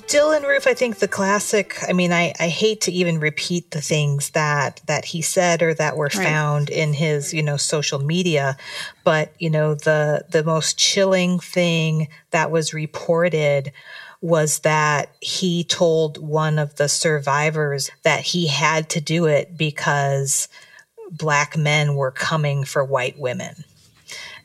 Dylann 0.08 0.42
Roof, 0.42 0.66
I 0.66 0.74
think 0.74 0.98
the 0.98 1.06
classic. 1.06 1.76
I 1.88 1.92
mean, 1.92 2.12
I, 2.12 2.34
I 2.40 2.48
hate 2.48 2.80
to 2.82 2.92
even 2.92 3.20
repeat 3.20 3.70
the 3.70 3.80
things 3.80 4.30
that 4.30 4.80
that 4.86 5.04
he 5.04 5.22
said 5.22 5.62
or 5.62 5.72
that 5.74 5.96
were 5.96 6.10
right. 6.16 6.26
found 6.26 6.68
in 6.68 6.94
his 6.94 7.32
you 7.32 7.44
know 7.44 7.56
social 7.56 8.00
media, 8.00 8.56
but 9.04 9.32
you 9.38 9.50
know 9.50 9.76
the 9.76 10.24
the 10.30 10.42
most 10.42 10.76
chilling 10.76 11.38
thing 11.38 12.08
that 12.32 12.50
was 12.50 12.74
reported 12.74 13.70
was 14.20 14.60
that 14.60 15.14
he 15.20 15.62
told 15.62 16.18
one 16.18 16.58
of 16.58 16.74
the 16.74 16.88
survivors 16.88 17.92
that 18.02 18.22
he 18.22 18.48
had 18.48 18.88
to 18.90 19.00
do 19.00 19.26
it 19.26 19.56
because 19.56 20.48
black 21.08 21.56
men 21.56 21.94
were 21.94 22.10
coming 22.10 22.64
for 22.64 22.84
white 22.84 23.16
women. 23.16 23.64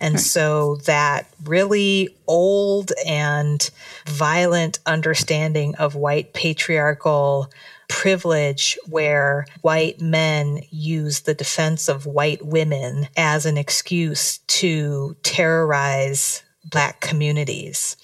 And 0.02 0.16
right. 0.16 0.24
so 0.24 0.76
that 0.86 1.28
really 1.46 2.10
old 2.28 2.92
and 3.06 3.70
violent 4.08 4.80
understanding 4.86 5.76
of 5.76 5.96
white 5.96 6.34
patriarchal 6.34 7.50
privilege 7.88 8.80
where 8.90 9.46
white 9.62 10.02
men 10.02 10.64
use 10.72 11.22
the 11.22 11.34
defense 11.34 11.88
of 11.88 12.06
white 12.06 12.44
women 12.44 13.08
as 13.16 13.46
an 13.46 13.58
excuse 13.58 14.40
to 14.48 15.16
terrorize 15.24 16.42
black 16.64 17.02
communities. 17.02 17.96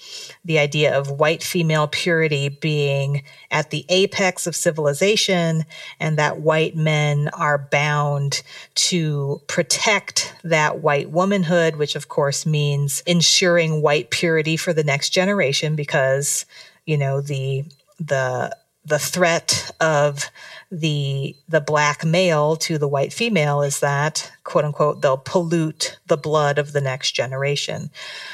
The 0.44 0.58
idea 0.58 0.96
of 0.96 1.10
white 1.10 1.42
female 1.42 1.86
purity 1.86 2.48
being 2.48 3.22
at 3.50 3.70
the 3.70 3.84
apex 3.88 4.46
of 4.46 4.56
civilization 4.56 5.64
and 6.00 6.18
that 6.18 6.40
white 6.40 6.74
men 6.74 7.28
are 7.28 7.58
bound 7.58 8.42
to 8.74 9.40
protect 9.46 10.34
that 10.42 10.80
white 10.80 11.10
womanhood, 11.10 11.76
which 11.76 11.94
of 11.94 12.08
course 12.08 12.44
means 12.44 13.02
ensuring 13.06 13.80
white 13.80 14.10
purity 14.10 14.56
for 14.56 14.72
the 14.72 14.84
next 14.84 15.10
generation 15.10 15.76
because, 15.76 16.44
you 16.84 16.98
know, 16.98 17.20
the, 17.20 17.64
the, 18.00 18.56
the 18.84 18.98
threat 18.98 19.70
of 19.80 20.30
the 20.70 21.34
the 21.48 21.60
black 21.60 22.04
male 22.04 22.54
to 22.56 22.76
the 22.76 22.88
white 22.88 23.12
female 23.12 23.62
is 23.62 23.80
that 23.80 24.30
quote 24.44 24.66
unquote 24.66 25.00
they'll 25.00 25.16
pollute 25.16 25.98
the 26.08 26.16
blood 26.16 26.58
of 26.58 26.72
the 26.72 26.80
next 26.80 27.12
generation. 27.12 27.90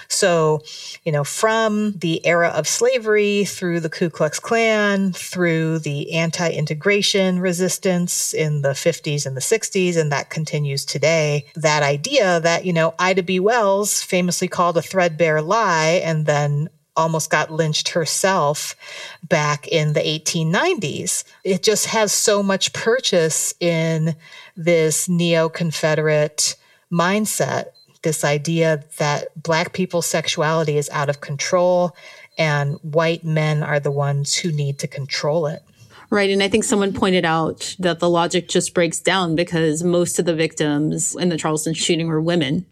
So 0.09 0.63
you 1.05 1.13
know 1.13 1.23
from 1.23 1.93
the 1.99 2.25
era 2.27 2.49
of 2.49 2.67
slavery 2.67 3.45
through 3.45 3.81
the 3.81 3.91
ku 3.91 4.11
klux 4.11 4.41
klan 4.41 5.13
through 5.13 5.79
the 5.81 6.13
anti-integration 6.15 7.39
resistance 7.39 8.35
in 8.35 8.63
the 8.63 8.71
50s 8.71 9.27
and 9.27 9.37
the 9.37 9.41
60s 9.41 9.97
and 9.97 10.11
that 10.11 10.31
continues 10.31 10.85
today 10.85 11.47
that 11.55 11.83
idea 11.83 12.41
that 12.41 12.65
you 12.65 12.73
know 12.73 12.95
ida 12.99 13.23
b. 13.23 13.39
Wells 13.39 14.03
famously 14.03 14.49
called 14.49 14.77
a 14.77 14.83
threadbare 14.83 15.41
lie 15.41 16.01
and 16.05 16.27
then 16.27 16.69
almost 16.97 17.31
got 17.31 17.51
lynched 17.51 17.91
herself 17.91 18.77
back 19.23 19.67
in 19.69 19.93
the 19.93 20.01
1890s. 20.01 21.25
It 21.43 21.63
just 21.63 21.87
has 21.87 22.13
so 22.13 22.43
much 22.43 22.73
purchase 22.73 23.55
in 23.61 24.17
this 24.57 25.09
neo 25.09 25.49
Confederate 25.49 26.57
mindset, 26.93 27.67
this 28.03 28.25
idea 28.25 28.85
that 28.99 29.29
Black 29.41 29.73
people's 29.73 30.07
sexuality 30.07 30.77
is 30.77 30.91
out 30.91 31.09
of 31.09 31.21
control 31.21 31.97
and 32.39 32.79
white 32.83 33.25
men 33.25 33.63
are 33.63 33.81
the 33.81 33.91
ones 33.91 34.37
who 34.37 34.53
need 34.53 34.79
to 34.81 34.87
control 34.87 35.47
it. 35.47 35.63
Right. 36.11 36.31
And 36.31 36.43
I 36.43 36.49
think 36.49 36.65
someone 36.65 36.93
pointed 36.93 37.25
out 37.25 37.75
that 37.81 37.99
the 37.99 38.11
logic 38.11 38.49
just 38.49 38.75
breaks 38.75 39.01
down 39.01 39.35
because 39.35 39.83
most 39.83 40.19
of 40.19 40.27
the 40.27 40.35
victims 40.35 41.17
in 41.17 41.29
the 41.29 41.37
Charleston 41.37 41.75
shooting 41.75 42.07
were 42.07 42.21
women. 42.21 42.67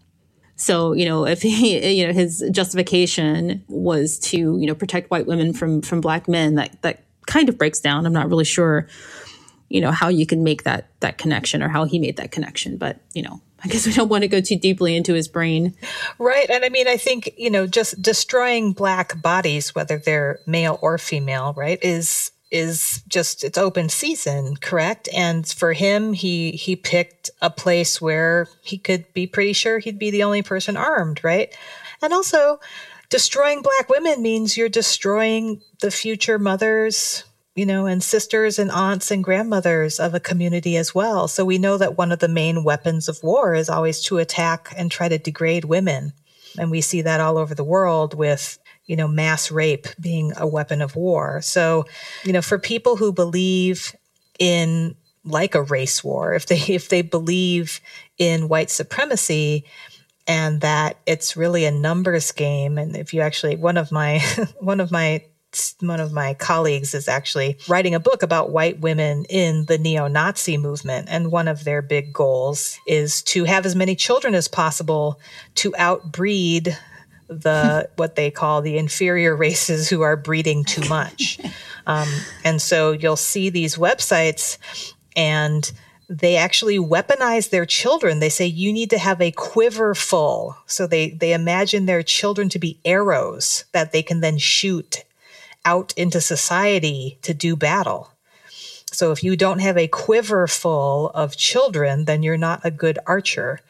So, 0.62 0.92
you 0.92 1.04
know, 1.04 1.26
if 1.26 1.42
he, 1.42 1.92
you 1.98 2.06
know, 2.06 2.12
his 2.12 2.44
justification 2.52 3.64
was 3.66 4.18
to, 4.20 4.38
you 4.38 4.66
know, 4.66 4.76
protect 4.76 5.10
white 5.10 5.26
women 5.26 5.52
from 5.52 5.82
from 5.82 6.00
black 6.00 6.28
men, 6.28 6.54
that 6.54 6.80
that 6.82 7.04
kind 7.26 7.48
of 7.48 7.58
breaks 7.58 7.80
down. 7.80 8.06
I'm 8.06 8.12
not 8.12 8.28
really 8.28 8.44
sure, 8.44 8.86
you 9.68 9.80
know, 9.80 9.90
how 9.90 10.08
you 10.08 10.24
can 10.24 10.44
make 10.44 10.62
that 10.62 10.88
that 11.00 11.18
connection 11.18 11.64
or 11.64 11.68
how 11.68 11.84
he 11.84 11.98
made 11.98 12.16
that 12.18 12.30
connection, 12.30 12.76
but, 12.76 13.00
you 13.12 13.22
know, 13.22 13.40
I 13.64 13.68
guess 13.68 13.86
we 13.86 13.92
don't 13.92 14.08
want 14.08 14.22
to 14.22 14.28
go 14.28 14.40
too 14.40 14.56
deeply 14.56 14.96
into 14.96 15.14
his 15.14 15.26
brain. 15.26 15.74
Right. 16.18 16.48
And 16.48 16.64
I 16.64 16.68
mean, 16.68 16.86
I 16.86 16.96
think, 16.96 17.32
you 17.36 17.50
know, 17.50 17.66
just 17.66 18.00
destroying 18.00 18.72
black 18.72 19.20
bodies, 19.20 19.74
whether 19.74 19.98
they're 19.98 20.38
male 20.46 20.78
or 20.80 20.96
female, 20.96 21.54
right, 21.56 21.78
is 21.82 22.30
is 22.52 23.02
just 23.08 23.42
it's 23.42 23.58
open 23.58 23.88
season, 23.88 24.56
correct? 24.56 25.08
And 25.12 25.48
for 25.48 25.72
him, 25.72 26.12
he 26.12 26.52
he 26.52 26.76
picked 26.76 27.30
a 27.40 27.50
place 27.50 28.00
where 28.00 28.46
he 28.60 28.76
could 28.78 29.12
be 29.14 29.26
pretty 29.26 29.54
sure 29.54 29.78
he'd 29.78 29.98
be 29.98 30.10
the 30.10 30.22
only 30.22 30.42
person 30.42 30.76
armed, 30.76 31.24
right? 31.24 31.56
And 32.02 32.12
also, 32.12 32.60
destroying 33.08 33.62
black 33.62 33.88
women 33.88 34.22
means 34.22 34.56
you're 34.56 34.68
destroying 34.68 35.62
the 35.80 35.90
future 35.90 36.38
mothers, 36.38 37.24
you 37.54 37.64
know, 37.64 37.86
and 37.86 38.02
sisters 38.02 38.58
and 38.58 38.70
aunts 38.70 39.10
and 39.10 39.24
grandmothers 39.24 39.98
of 39.98 40.14
a 40.14 40.20
community 40.20 40.76
as 40.76 40.94
well. 40.94 41.28
So 41.28 41.46
we 41.46 41.56
know 41.56 41.78
that 41.78 41.96
one 41.96 42.12
of 42.12 42.18
the 42.18 42.28
main 42.28 42.64
weapons 42.64 43.08
of 43.08 43.22
war 43.22 43.54
is 43.54 43.70
always 43.70 44.02
to 44.04 44.18
attack 44.18 44.74
and 44.76 44.90
try 44.90 45.08
to 45.08 45.18
degrade 45.18 45.64
women. 45.64 46.12
And 46.58 46.70
we 46.70 46.82
see 46.82 47.00
that 47.00 47.20
all 47.20 47.38
over 47.38 47.54
the 47.54 47.64
world 47.64 48.12
with 48.12 48.58
you 48.92 48.96
know, 48.96 49.08
mass 49.08 49.50
rape 49.50 49.88
being 49.98 50.34
a 50.36 50.46
weapon 50.46 50.82
of 50.82 50.96
war. 50.96 51.40
So, 51.40 51.86
you 52.24 52.32
know, 52.34 52.42
for 52.42 52.58
people 52.58 52.96
who 52.96 53.10
believe 53.10 53.96
in 54.38 54.96
like 55.24 55.54
a 55.54 55.62
race 55.62 56.04
war, 56.04 56.34
if 56.34 56.44
they 56.44 56.58
if 56.68 56.90
they 56.90 57.00
believe 57.00 57.80
in 58.18 58.48
white 58.48 58.68
supremacy 58.68 59.64
and 60.26 60.60
that 60.60 60.98
it's 61.06 61.38
really 61.38 61.64
a 61.64 61.70
numbers 61.70 62.32
game 62.32 62.76
and 62.76 62.94
if 62.94 63.14
you 63.14 63.22
actually 63.22 63.56
one 63.56 63.78
of 63.78 63.90
my 63.90 64.18
one 64.60 64.78
of 64.78 64.92
my 64.92 65.24
one 65.80 66.00
of 66.00 66.12
my 66.12 66.34
colleagues 66.34 66.92
is 66.92 67.08
actually 67.08 67.56
writing 67.68 67.94
a 67.94 68.00
book 68.00 68.22
about 68.22 68.50
white 68.50 68.80
women 68.80 69.24
in 69.30 69.64
the 69.66 69.78
neo-Nazi 69.78 70.56
movement, 70.58 71.08
and 71.10 71.32
one 71.32 71.48
of 71.48 71.64
their 71.64 71.82
big 71.82 72.12
goals 72.12 72.78
is 72.86 73.22
to 73.22 73.44
have 73.44 73.66
as 73.66 73.76
many 73.76 73.94
children 73.94 74.34
as 74.34 74.48
possible 74.48 75.18
to 75.54 75.74
outbreed 75.76 76.76
the 77.32 77.88
what 77.96 78.16
they 78.16 78.30
call 78.30 78.60
the 78.60 78.78
inferior 78.78 79.34
races 79.34 79.88
who 79.88 80.02
are 80.02 80.16
breeding 80.16 80.64
too 80.64 80.86
much. 80.88 81.38
Um, 81.84 82.08
and 82.44 82.62
so 82.62 82.92
you'll 82.92 83.16
see 83.16 83.50
these 83.50 83.74
websites 83.74 84.56
and 85.16 85.72
they 86.08 86.36
actually 86.36 86.78
weaponize 86.78 87.50
their 87.50 87.66
children. 87.66 88.20
They 88.20 88.28
say 88.28 88.46
you 88.46 88.72
need 88.72 88.90
to 88.90 88.98
have 88.98 89.20
a 89.20 89.32
quiver 89.32 89.94
full. 89.94 90.56
So 90.66 90.86
they, 90.86 91.10
they 91.10 91.32
imagine 91.32 91.86
their 91.86 92.02
children 92.02 92.48
to 92.50 92.58
be 92.58 92.78
arrows 92.84 93.64
that 93.72 93.92
they 93.92 94.02
can 94.02 94.20
then 94.20 94.38
shoot 94.38 95.04
out 95.64 95.94
into 95.96 96.20
society 96.20 97.18
to 97.22 97.32
do 97.32 97.56
battle. 97.56 98.10
So 98.92 99.10
if 99.10 99.24
you 99.24 99.36
don't 99.36 99.60
have 99.60 99.78
a 99.78 99.88
quiver 99.88 100.46
full 100.46 101.08
of 101.10 101.36
children, 101.36 102.04
then 102.04 102.22
you're 102.22 102.36
not 102.36 102.60
a 102.62 102.70
good 102.70 102.98
archer. 103.06 103.60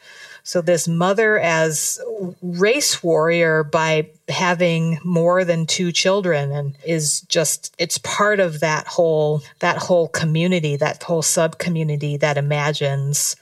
So 0.45 0.61
this 0.61 0.89
mother 0.89 1.39
as 1.39 2.01
race 2.41 3.01
warrior 3.01 3.63
by 3.63 4.09
having 4.27 4.99
more 5.03 5.45
than 5.45 5.65
two 5.65 5.93
children 5.93 6.51
and 6.51 6.75
is 6.85 7.21
just 7.21 7.73
it's 7.77 7.97
part 7.99 8.41
of 8.41 8.59
that 8.59 8.85
whole 8.85 9.41
that 9.59 9.77
whole 9.77 10.09
community, 10.09 10.75
that 10.75 11.01
whole 11.01 11.21
sub 11.21 11.59
community 11.59 12.17
that 12.17 12.37
imagines 12.37 13.37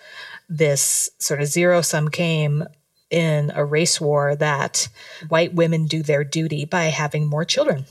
this 0.47 1.09
sort 1.17 1.41
of 1.41 1.47
zero 1.47 1.81
sum 1.81 2.07
game 2.07 2.65
in 3.09 3.51
a 3.55 3.65
race 3.65 3.99
war 3.99 4.35
that 4.35 4.87
white 5.27 5.55
women 5.55 5.87
do 5.87 6.03
their 6.03 6.23
duty 6.23 6.65
by 6.65 6.83
having 6.83 7.25
more 7.25 7.43
children. 7.43 7.85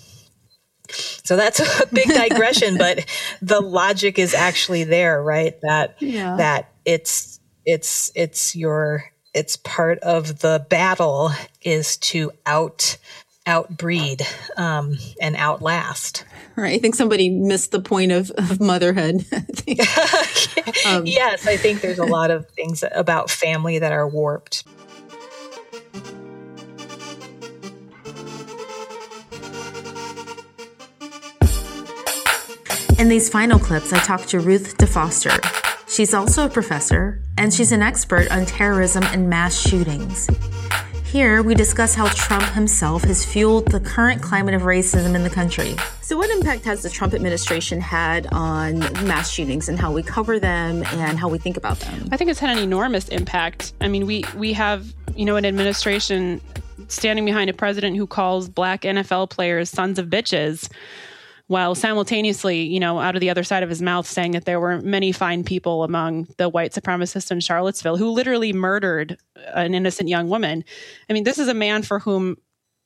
So 0.88 1.35
that's 1.35 1.59
a 1.61 1.87
big 1.93 2.09
digression, 2.09 2.79
but 2.79 3.05
the 3.43 3.61
logic 3.61 4.21
is 4.21 4.35
actually 4.35 4.85
there, 4.85 5.21
right? 5.21 5.61
That 5.62 5.97
yeah. 6.00 6.37
that 6.37 6.73
it's 6.85 7.39
it's 7.64 8.11
it's 8.14 8.57
your 8.57 9.05
it's 9.35 9.57
part 9.57 9.99
of 10.00 10.40
the 10.40 10.67
battle 10.69 11.31
is 11.62 11.97
to 11.99 12.33
out 12.47 12.97
outbreed 13.47 14.23
um, 14.57 14.97
and 15.21 15.35
outlast. 15.37 16.25
Right. 16.57 16.75
I 16.75 16.79
think 16.79 16.95
somebody 16.95 17.31
missed 17.31 17.73
the 17.73 17.81
point 17.81 18.12
of, 18.12 18.31
of 18.33 18.61
motherhood. 18.61 19.25
um, 20.87 21.07
yes, 21.07 21.47
I 21.47 21.57
think 21.57 21.81
there's 21.81 21.99
a 21.99 22.05
lot 22.05 22.31
of 22.31 22.49
things 22.50 22.85
about 22.93 23.31
family 23.31 23.79
that 23.79 23.93
are 23.93 24.09
warped. 24.09 24.64
In 32.99 33.09
these 33.09 33.31
final 33.31 33.59
clips, 33.59 33.95
I 33.95 33.99
talked 34.00 34.29
to 34.29 34.40
Ruth 34.40 34.76
DeFoster, 34.76 35.40
She's 36.00 36.14
also 36.14 36.47
a 36.47 36.49
professor, 36.49 37.21
and 37.37 37.52
she's 37.52 37.73
an 37.73 37.83
expert 37.83 38.33
on 38.33 38.47
terrorism 38.47 39.02
and 39.02 39.28
mass 39.28 39.54
shootings. 39.54 40.30
Here, 41.04 41.42
we 41.42 41.54
discuss 41.54 41.95
how 41.95 42.09
Trump 42.09 42.42
himself 42.54 43.04
has 43.04 43.23
fueled 43.23 43.71
the 43.71 43.80
current 43.80 44.23
climate 44.23 44.54
of 44.54 44.62
racism 44.62 45.14
in 45.14 45.25
the 45.25 45.28
country. 45.28 45.76
So, 46.00 46.16
what 46.16 46.30
impact 46.30 46.64
has 46.64 46.83
the 46.83 46.88
Trump 46.88 47.12
administration 47.12 47.83
had 47.83 48.26
on 48.28 48.78
mass 49.07 49.30
shootings 49.30 49.69
and 49.69 49.78
how 49.78 49.92
we 49.92 50.02
cover 50.02 50.40
them 50.40 50.85
and 50.85 51.19
how 51.19 51.28
we 51.28 51.37
think 51.37 51.59
about 51.59 51.80
them? 51.80 52.09
I 52.11 52.16
think 52.16 52.30
it's 52.30 52.40
had 52.40 52.57
an 52.57 52.64
enormous 52.64 53.07
impact. 53.11 53.75
I 53.83 53.88
mean, 53.88 54.07
we 54.07 54.25
we 54.35 54.54
have 54.54 54.95
you 55.14 55.26
know 55.26 55.37
an 55.37 55.45
administration 55.45 56.40
standing 56.88 57.26
behind 57.26 57.50
a 57.50 57.52
president 57.52 57.99
who 57.99 58.07
calls 58.07 58.49
black 58.49 58.85
NFL 58.85 59.28
players 59.28 59.69
sons 59.69 59.99
of 59.99 60.07
bitches 60.07 60.71
while 61.50 61.75
simultaneously, 61.75 62.62
you 62.62 62.78
know, 62.78 63.00
out 63.00 63.16
of 63.16 63.21
the 63.21 63.28
other 63.28 63.42
side 63.42 63.64
of 63.64 63.69
his 63.69 63.83
mouth 63.83 64.07
saying 64.07 64.30
that 64.30 64.45
there 64.45 64.61
were 64.61 64.80
many 64.83 65.11
fine 65.11 65.42
people 65.42 65.83
among 65.83 66.28
the 66.37 66.49
white 66.49 66.71
supremacists 66.71 67.33
in 67.33 67.40
Charlottesville 67.40 67.97
who 67.97 68.09
literally 68.12 68.52
murdered 68.52 69.19
an 69.52 69.75
innocent 69.75 70.09
young 70.09 70.28
woman. 70.28 70.62
I 71.09 71.12
mean, 71.12 71.25
this 71.25 71.40
is 71.40 71.49
a 71.49 71.54
man 71.54 71.83
for 71.83 71.99
whom 71.99 72.37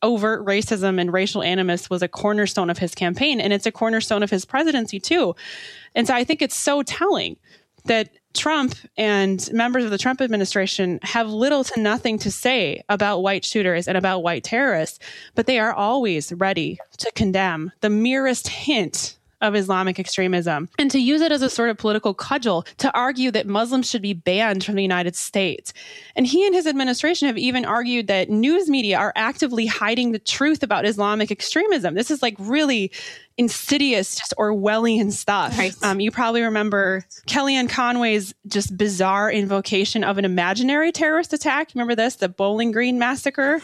overt 0.03 0.47
racism 0.47 0.99
and 0.99 1.13
racial 1.13 1.43
animus 1.43 1.91
was 1.91 2.01
a 2.01 2.09
cornerstone 2.09 2.71
of 2.71 2.79
his 2.79 2.95
campaign, 2.95 3.39
and 3.39 3.53
it's 3.53 3.67
a 3.67 3.71
cornerstone 3.71 4.23
of 4.23 4.31
his 4.31 4.47
presidency, 4.47 4.99
too. 4.99 5.37
And 5.95 6.07
so 6.07 6.15
I 6.15 6.25
think 6.25 6.41
it's 6.41 6.57
so 6.57 6.83
telling 6.83 7.37
that 7.85 8.09
Trump 8.35 8.75
and 8.97 9.51
members 9.53 9.85
of 9.85 9.91
the 9.91 9.99
Trump 9.99 10.21
administration 10.21 10.99
have 11.03 11.29
little 11.29 11.65
to 11.65 11.81
nothing 11.81 12.19
to 12.19 12.31
say 12.31 12.83
about 12.89 13.23
white 13.23 13.45
shooters 13.45 13.89
and 13.89 13.97
about 13.97 14.23
white 14.23 14.45
terrorists, 14.45 14.99
but 15.35 15.47
they 15.47 15.59
are 15.59 15.73
always 15.73 16.33
ready 16.33 16.79
to 16.99 17.11
condemn 17.13 17.73
the 17.81 17.91
merest 17.91 18.49
hint 18.49 19.17
of 19.45 19.55
Islamic 19.55 19.99
extremism 19.99 20.71
and 20.79 20.91
to 20.91 20.99
use 20.99 21.21
it 21.21 21.31
as 21.31 21.43
a 21.43 21.51
sort 21.51 21.69
of 21.69 21.77
political 21.77 22.15
cudgel 22.15 22.63
to 22.79 22.91
argue 22.97 23.31
that 23.31 23.47
Muslims 23.47 23.89
should 23.89 24.01
be 24.01 24.15
banned 24.15 24.65
from 24.65 24.75
the 24.75 24.83
United 24.83 25.15
States. 25.15 25.73
And 26.17 26.27
he 26.27 26.47
and 26.47 26.55
his 26.55 26.67
administration 26.67 27.27
have 27.27 27.37
even 27.37 27.65
argued 27.65 28.07
that 28.07 28.31
news 28.31 28.71
media 28.71 28.97
are 28.97 29.13
actively 29.17 29.67
hiding 29.67 30.13
the 30.13 30.19
truth 30.19 30.63
about 30.63 30.87
Islamic 30.87 31.31
extremism. 31.31 31.95
This 31.95 32.11
is 32.11 32.23
like 32.23 32.37
really 32.39 32.91
insidious, 33.37 34.17
just 34.17 34.35
Orwellian 34.39 35.13
stuff. 35.13 35.59
Right. 35.59 35.75
Um, 35.83 36.01
you 36.01 36.11
probably 36.11 36.43
remember 36.43 37.05
Kellyanne 37.27 37.69
Conway's 37.69 38.35
just 38.47 38.77
bizarre 38.77 39.31
invocation 39.31 40.05
of 40.05 40.19
an 40.19 40.25
imaginary 40.25 40.93
terrorist 40.93 41.33
attack. 41.33 41.71
Remember 41.75 41.95
this, 41.95 42.17
the 42.17 42.29
Bowling 42.29 42.73
Green 42.73 42.99
massacre? 42.99 43.61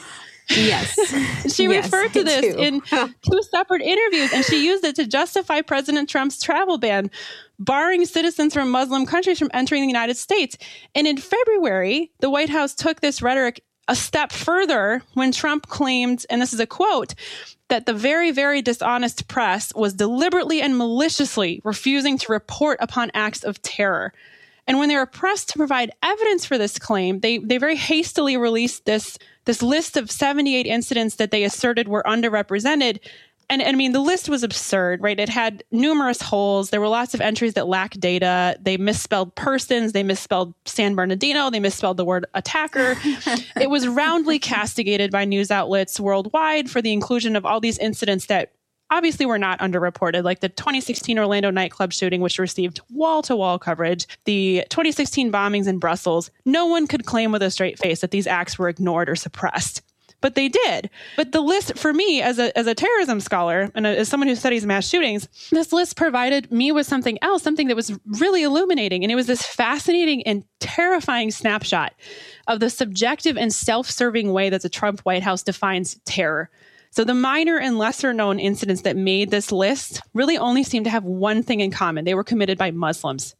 Yes. 0.49 0.95
she 1.55 1.65
yes, 1.65 1.85
referred 1.85 2.13
to 2.15 2.25
this 2.25 2.45
in 2.57 2.81
two 3.23 3.43
separate 3.51 3.83
interviews, 3.83 4.33
and 4.33 4.45
she 4.45 4.65
used 4.65 4.85
it 4.85 4.97
to 4.97 5.07
justify 5.07 5.61
President 5.61 6.09
Trump's 6.09 6.41
travel 6.41 6.79
ban, 6.79 7.11
barring 7.59 8.05
citizens 8.05 8.53
from 8.53 8.71
Muslim 8.71 9.07
countries 9.07 9.39
from 9.39 9.51
entering 9.53 9.83
the 9.83 9.89
United 9.89 10.17
States. 10.17 10.57
And 10.95 11.07
in 11.07 11.19
February, 11.19 12.11
the 12.21 12.31
White 12.31 12.51
House 12.51 12.75
took 12.75 13.01
this 13.01 13.23
rhetoric 13.23 13.63
a 13.89 13.97
step 13.97 14.33
further 14.33 15.03
when 15.15 15.33
Trump 15.33 15.67
claimed, 15.67 16.25
and 16.31 16.41
this 16.41 16.53
is 16.53 16.61
a 16.61 16.67
quote, 16.67 17.15
that 17.69 17.87
the 17.87 17.95
very, 17.95 18.31
very 18.31 18.63
dishonest 18.63 19.29
press 19.29 19.75
was 19.75 19.95
deliberately 19.95 20.61
and 20.61 20.77
maliciously 20.77 21.61
refusing 21.65 22.19
to 22.19 22.33
report 22.33 22.79
upon 22.81 23.11
acts 23.15 23.45
of 23.45 23.63
terror. 23.63 24.13
And 24.67 24.79
when 24.79 24.89
they 24.89 24.97
were 24.97 25.07
pressed 25.07 25.49
to 25.51 25.59
provide 25.59 25.93
evidence 26.03 26.45
for 26.45 26.59
this 26.59 26.79
claim, 26.79 27.21
they, 27.21 27.39
they 27.39 27.59
very 27.59 27.77
hastily 27.77 28.37
released 28.37 28.85
this, 28.85 29.19
this 29.45 29.63
list 29.63 29.97
of 29.97 30.11
78 30.11 30.67
incidents 30.67 31.17
that 31.17 31.31
they 31.31 31.45
asserted 31.45 31.89
were 31.89 32.05
underrepresented. 32.07 33.01
And, 33.51 33.61
and 33.61 33.75
I 33.75 33.77
mean, 33.77 33.91
the 33.91 34.01
list 34.01 34.29
was 34.29 34.45
absurd, 34.45 35.03
right? 35.03 35.19
It 35.19 35.29
had 35.29 35.65
numerous 35.73 36.23
holes. 36.23 36.71
There 36.71 36.81
were 36.81 36.89
lots 36.89 37.15
of 37.15 37.21
entries 37.21 37.55
that 37.55 37.67
lacked 37.67 37.99
data. 37.99 38.57
They 38.63 38.77
misspelled 38.77 39.35
persons. 39.35 39.93
They 39.93 40.05
misspelled 40.05 40.55
San 40.67 40.95
Bernardino. 40.95 41.51
They 41.51 41.59
misspelled 41.59 41.97
the 41.97 42.05
word 42.05 42.27
attacker. 42.35 42.97
it 43.61 43.69
was 43.69 43.89
roundly 43.89 44.39
castigated 44.39 45.11
by 45.11 45.25
news 45.25 45.51
outlets 45.51 45.99
worldwide 45.99 46.71
for 46.71 46.81
the 46.81 46.93
inclusion 46.93 47.35
of 47.35 47.45
all 47.45 47.59
these 47.61 47.77
incidents 47.79 48.27
that 48.27 48.53
obviously 48.93 49.27
were 49.27 49.39
not 49.39 49.59
underreported, 49.59 50.23
like 50.23 50.41
the 50.41 50.49
2016 50.49 51.19
Orlando 51.19 51.51
nightclub 51.51 51.93
shooting, 51.93 52.21
which 52.21 52.39
received 52.39 52.81
wall 52.91 53.21
to 53.23 53.35
wall 53.35 53.59
coverage, 53.59 54.07
the 54.27 54.65
2016 54.71 55.33
bombings 55.33 55.67
in 55.67 55.79
Brussels. 55.79 56.31
No 56.45 56.67
one 56.67 56.87
could 56.87 57.05
claim 57.05 57.33
with 57.33 57.43
a 57.43 57.51
straight 57.51 57.79
face 57.79 58.01
that 58.01 58.13
these 58.13 58.29
acts 58.29 58.59
were 58.59 58.69
ignored 58.69 59.09
or 59.09 59.17
suppressed. 59.17 59.83
But 60.21 60.35
they 60.35 60.49
did. 60.49 60.91
But 61.17 61.33
the 61.33 61.41
list 61.41 61.79
for 61.79 61.93
me, 61.93 62.21
as 62.21 62.39
a, 62.39 62.57
as 62.59 62.67
a 62.67 62.75
terrorism 62.75 63.21
scholar 63.21 63.71
and 63.75 63.87
as 63.87 64.09
someone 64.09 64.29
who 64.29 64.35
studies 64.35 64.67
mass 64.67 64.87
shootings, 64.87 65.29
this 65.51 65.73
list 65.73 65.97
provided 65.97 66.53
me 66.53 66.73
with 66.73 66.87
something 66.87 67.19
else, 67.23 67.43
something 67.43 67.69
that 67.69 67.77
was 67.77 67.99
really 68.05 68.43
illuminating. 68.43 69.03
And 69.03 69.11
it 69.11 69.15
was 69.15 69.27
this 69.27 69.43
fascinating 69.43 70.23
and 70.25 70.45
terrifying 70.61 71.31
snapshot 71.31 71.95
of 72.47 72.61
the 72.61 72.69
subjective 72.69 73.39
and 73.39 73.53
self 73.53 73.91
serving 73.91 74.33
way 74.33 74.51
that 74.51 74.63
the 74.63 74.69
Trump 74.69 75.01
White 75.01 75.23
House 75.23 75.43
defines 75.43 75.99
terror. 76.05 76.51
So 76.93 77.05
the 77.05 77.15
minor 77.15 77.57
and 77.57 77.79
lesser 77.79 78.13
known 78.13 78.41
incidents 78.41 78.83
that 78.83 78.97
made 78.97 79.31
this 79.31 79.53
list 79.53 80.03
really 80.13 80.37
only 80.37 80.65
seem 80.65 80.85
to 80.85 80.91
have 80.91 81.05
one 81.05 81.43
thing 81.43 81.61
in 81.61 81.71
common. 81.71 82.05
They 82.05 82.15
were 82.15 82.25
committed 82.25 82.59
by 82.59 82.73
Muslims. 82.73 83.37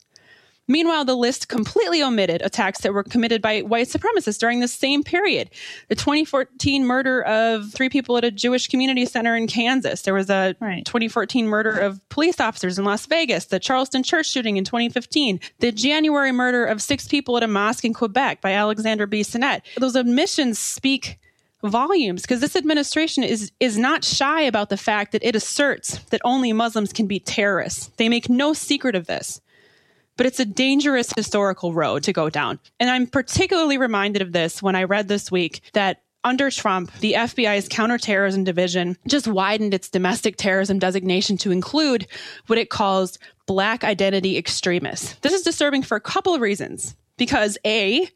Meanwhile, 0.71 1.05
the 1.05 1.17
list 1.17 1.49
completely 1.49 2.01
omitted 2.01 2.43
attacks 2.43 2.83
that 2.83 2.95
were 2.95 3.03
committed 3.03 3.43
by 3.43 3.63
white 3.63 3.89
supremacists 3.89 4.39
during 4.39 4.61
the 4.61 4.69
same 4.69 5.03
period. 5.03 5.51
The 5.89 5.97
2014 5.97 6.87
murder 6.87 7.23
of 7.23 7.73
three 7.73 7.89
people 7.89 8.17
at 8.17 8.23
a 8.23 8.31
Jewish 8.31 8.69
community 8.69 9.05
center 9.05 9.35
in 9.35 9.49
Kansas. 9.49 10.03
There 10.03 10.15
was 10.15 10.31
a 10.31 10.55
right. 10.61 10.85
2014 10.85 11.49
murder 11.49 11.77
of 11.77 12.09
police 12.09 12.39
officers 12.39 12.79
in 12.79 12.85
Las 12.85 13.05
Vegas. 13.07 13.47
The 13.47 13.59
Charleston 13.59 14.05
church 14.05 14.31
shooting 14.31 14.59
in 14.59 14.65
2015. 14.65 15.41
The 15.59 15.73
January 15.73 16.31
murder 16.31 16.65
of 16.65 16.81
six 16.81 17.09
people 17.09 17.37
at 17.37 17.43
a 17.43 17.49
mosque 17.49 17.85
in 17.85 17.93
Quebec 17.93 18.41
by 18.41 18.53
Alexander 18.53 19.09
Bissonnette. 19.09 19.63
Those 19.77 19.97
omissions 19.97 20.61
speak 20.61 21.19
volumes 21.65 22.23
because 22.23 22.41
this 22.41 22.55
administration 22.55 23.25
is 23.25 23.51
is 23.59 23.77
not 23.77 24.05
shy 24.05 24.43
about 24.43 24.69
the 24.69 24.77
fact 24.77 25.11
that 25.11 25.25
it 25.25 25.35
asserts 25.35 25.99
that 26.11 26.21
only 26.25 26.53
Muslims 26.53 26.93
can 26.93 27.09
be 27.09 27.19
terrorists. 27.19 27.91
They 27.97 28.09
make 28.09 28.31
no 28.31 28.53
secret 28.53 28.95
of 28.95 29.09
this. 29.09 29.41
But 30.21 30.27
it's 30.27 30.39
a 30.39 30.45
dangerous 30.45 31.11
historical 31.17 31.73
road 31.73 32.03
to 32.03 32.13
go 32.13 32.29
down. 32.29 32.59
And 32.79 32.91
I'm 32.91 33.07
particularly 33.07 33.79
reminded 33.79 34.21
of 34.21 34.33
this 34.33 34.63
when 34.63 34.77
I 34.77 34.85
read 34.85 35.09
this 35.09 35.33
week 35.33 35.63
that 35.73 36.03
under 36.25 36.51
Trump, 36.51 36.93
the 36.99 37.15
FBI's 37.15 37.69
counterterrorism 37.71 38.45
division 38.45 38.99
just 39.09 39.27
widened 39.27 39.73
its 39.73 39.89
domestic 39.89 40.37
terrorism 40.37 40.79
designation 40.79 41.39
to 41.39 41.51
include 41.51 42.07
what 42.49 42.59
it 42.59 42.69
calls 42.69 43.19
black 43.47 43.83
identity 43.83 44.37
extremists. 44.37 45.15
This 45.23 45.33
is 45.33 45.41
disturbing 45.41 45.83
for 45.83 45.97
a 45.97 46.03
couple 46.03 46.35
of 46.35 46.43
reasons. 46.43 46.97
Because 47.17 47.57
A, 47.65 48.07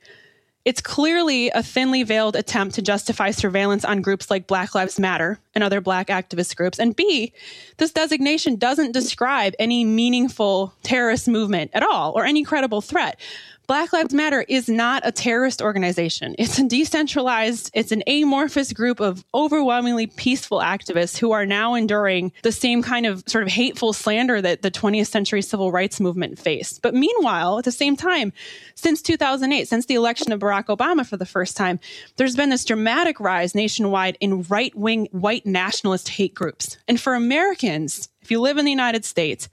it's 0.64 0.80
clearly 0.80 1.50
a 1.50 1.62
thinly 1.62 2.02
veiled 2.02 2.36
attempt 2.36 2.74
to 2.76 2.82
justify 2.82 3.30
surveillance 3.30 3.84
on 3.84 4.00
groups 4.00 4.30
like 4.30 4.46
Black 4.46 4.74
Lives 4.74 4.98
Matter 4.98 5.38
and 5.54 5.62
other 5.62 5.80
Black 5.80 6.08
activist 6.08 6.56
groups. 6.56 6.78
And 6.78 6.96
B, 6.96 7.32
this 7.76 7.92
designation 7.92 8.56
doesn't 8.56 8.92
describe 8.92 9.52
any 9.58 9.84
meaningful 9.84 10.72
terrorist 10.82 11.28
movement 11.28 11.70
at 11.74 11.82
all 11.82 12.12
or 12.12 12.24
any 12.24 12.44
credible 12.44 12.80
threat. 12.80 13.20
Black 13.66 13.94
Lives 13.94 14.12
Matter 14.12 14.44
is 14.46 14.68
not 14.68 15.02
a 15.06 15.12
terrorist 15.12 15.62
organization. 15.62 16.34
It's 16.38 16.58
a 16.58 16.68
decentralized, 16.68 17.70
it's 17.72 17.92
an 17.92 18.02
amorphous 18.06 18.74
group 18.74 19.00
of 19.00 19.24
overwhelmingly 19.32 20.06
peaceful 20.06 20.58
activists 20.58 21.16
who 21.16 21.32
are 21.32 21.46
now 21.46 21.72
enduring 21.72 22.30
the 22.42 22.52
same 22.52 22.82
kind 22.82 23.06
of 23.06 23.24
sort 23.26 23.42
of 23.42 23.48
hateful 23.48 23.94
slander 23.94 24.42
that 24.42 24.60
the 24.60 24.70
20th 24.70 25.06
century 25.06 25.40
civil 25.40 25.72
rights 25.72 25.98
movement 25.98 26.38
faced. 26.38 26.82
But 26.82 26.94
meanwhile, 26.94 27.58
at 27.58 27.64
the 27.64 27.72
same 27.72 27.96
time, 27.96 28.34
since 28.74 29.00
2008, 29.00 29.66
since 29.66 29.86
the 29.86 29.94
election 29.94 30.30
of 30.30 30.40
Barack 30.40 30.66
Obama 30.66 31.06
for 31.06 31.16
the 31.16 31.24
first 31.24 31.56
time, 31.56 31.80
there's 32.16 32.36
been 32.36 32.50
this 32.50 32.66
dramatic 32.66 33.18
rise 33.18 33.54
nationwide 33.54 34.18
in 34.20 34.42
right 34.42 34.74
wing 34.76 35.08
white 35.12 35.46
nationalist 35.46 36.10
hate 36.10 36.34
groups. 36.34 36.76
And 36.86 37.00
for 37.00 37.14
Americans, 37.14 38.10
if 38.20 38.30
you 38.30 38.40
live 38.40 38.58
in 38.58 38.66
the 38.66 38.70
United 38.70 39.06
States, 39.06 39.48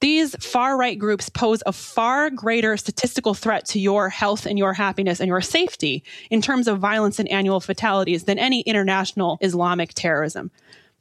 these 0.00 0.34
far 0.44 0.76
right 0.76 0.98
groups 0.98 1.28
pose 1.28 1.62
a 1.66 1.72
far 1.72 2.30
greater 2.30 2.76
statistical 2.76 3.34
threat 3.34 3.64
to 3.66 3.80
your 3.80 4.08
health 4.08 4.46
and 4.46 4.58
your 4.58 4.72
happiness 4.72 5.20
and 5.20 5.28
your 5.28 5.40
safety 5.40 6.04
in 6.30 6.42
terms 6.42 6.68
of 6.68 6.78
violence 6.78 7.18
and 7.18 7.28
annual 7.28 7.60
fatalities 7.60 8.24
than 8.24 8.38
any 8.38 8.60
international 8.62 9.38
Islamic 9.40 9.94
terrorism. 9.94 10.50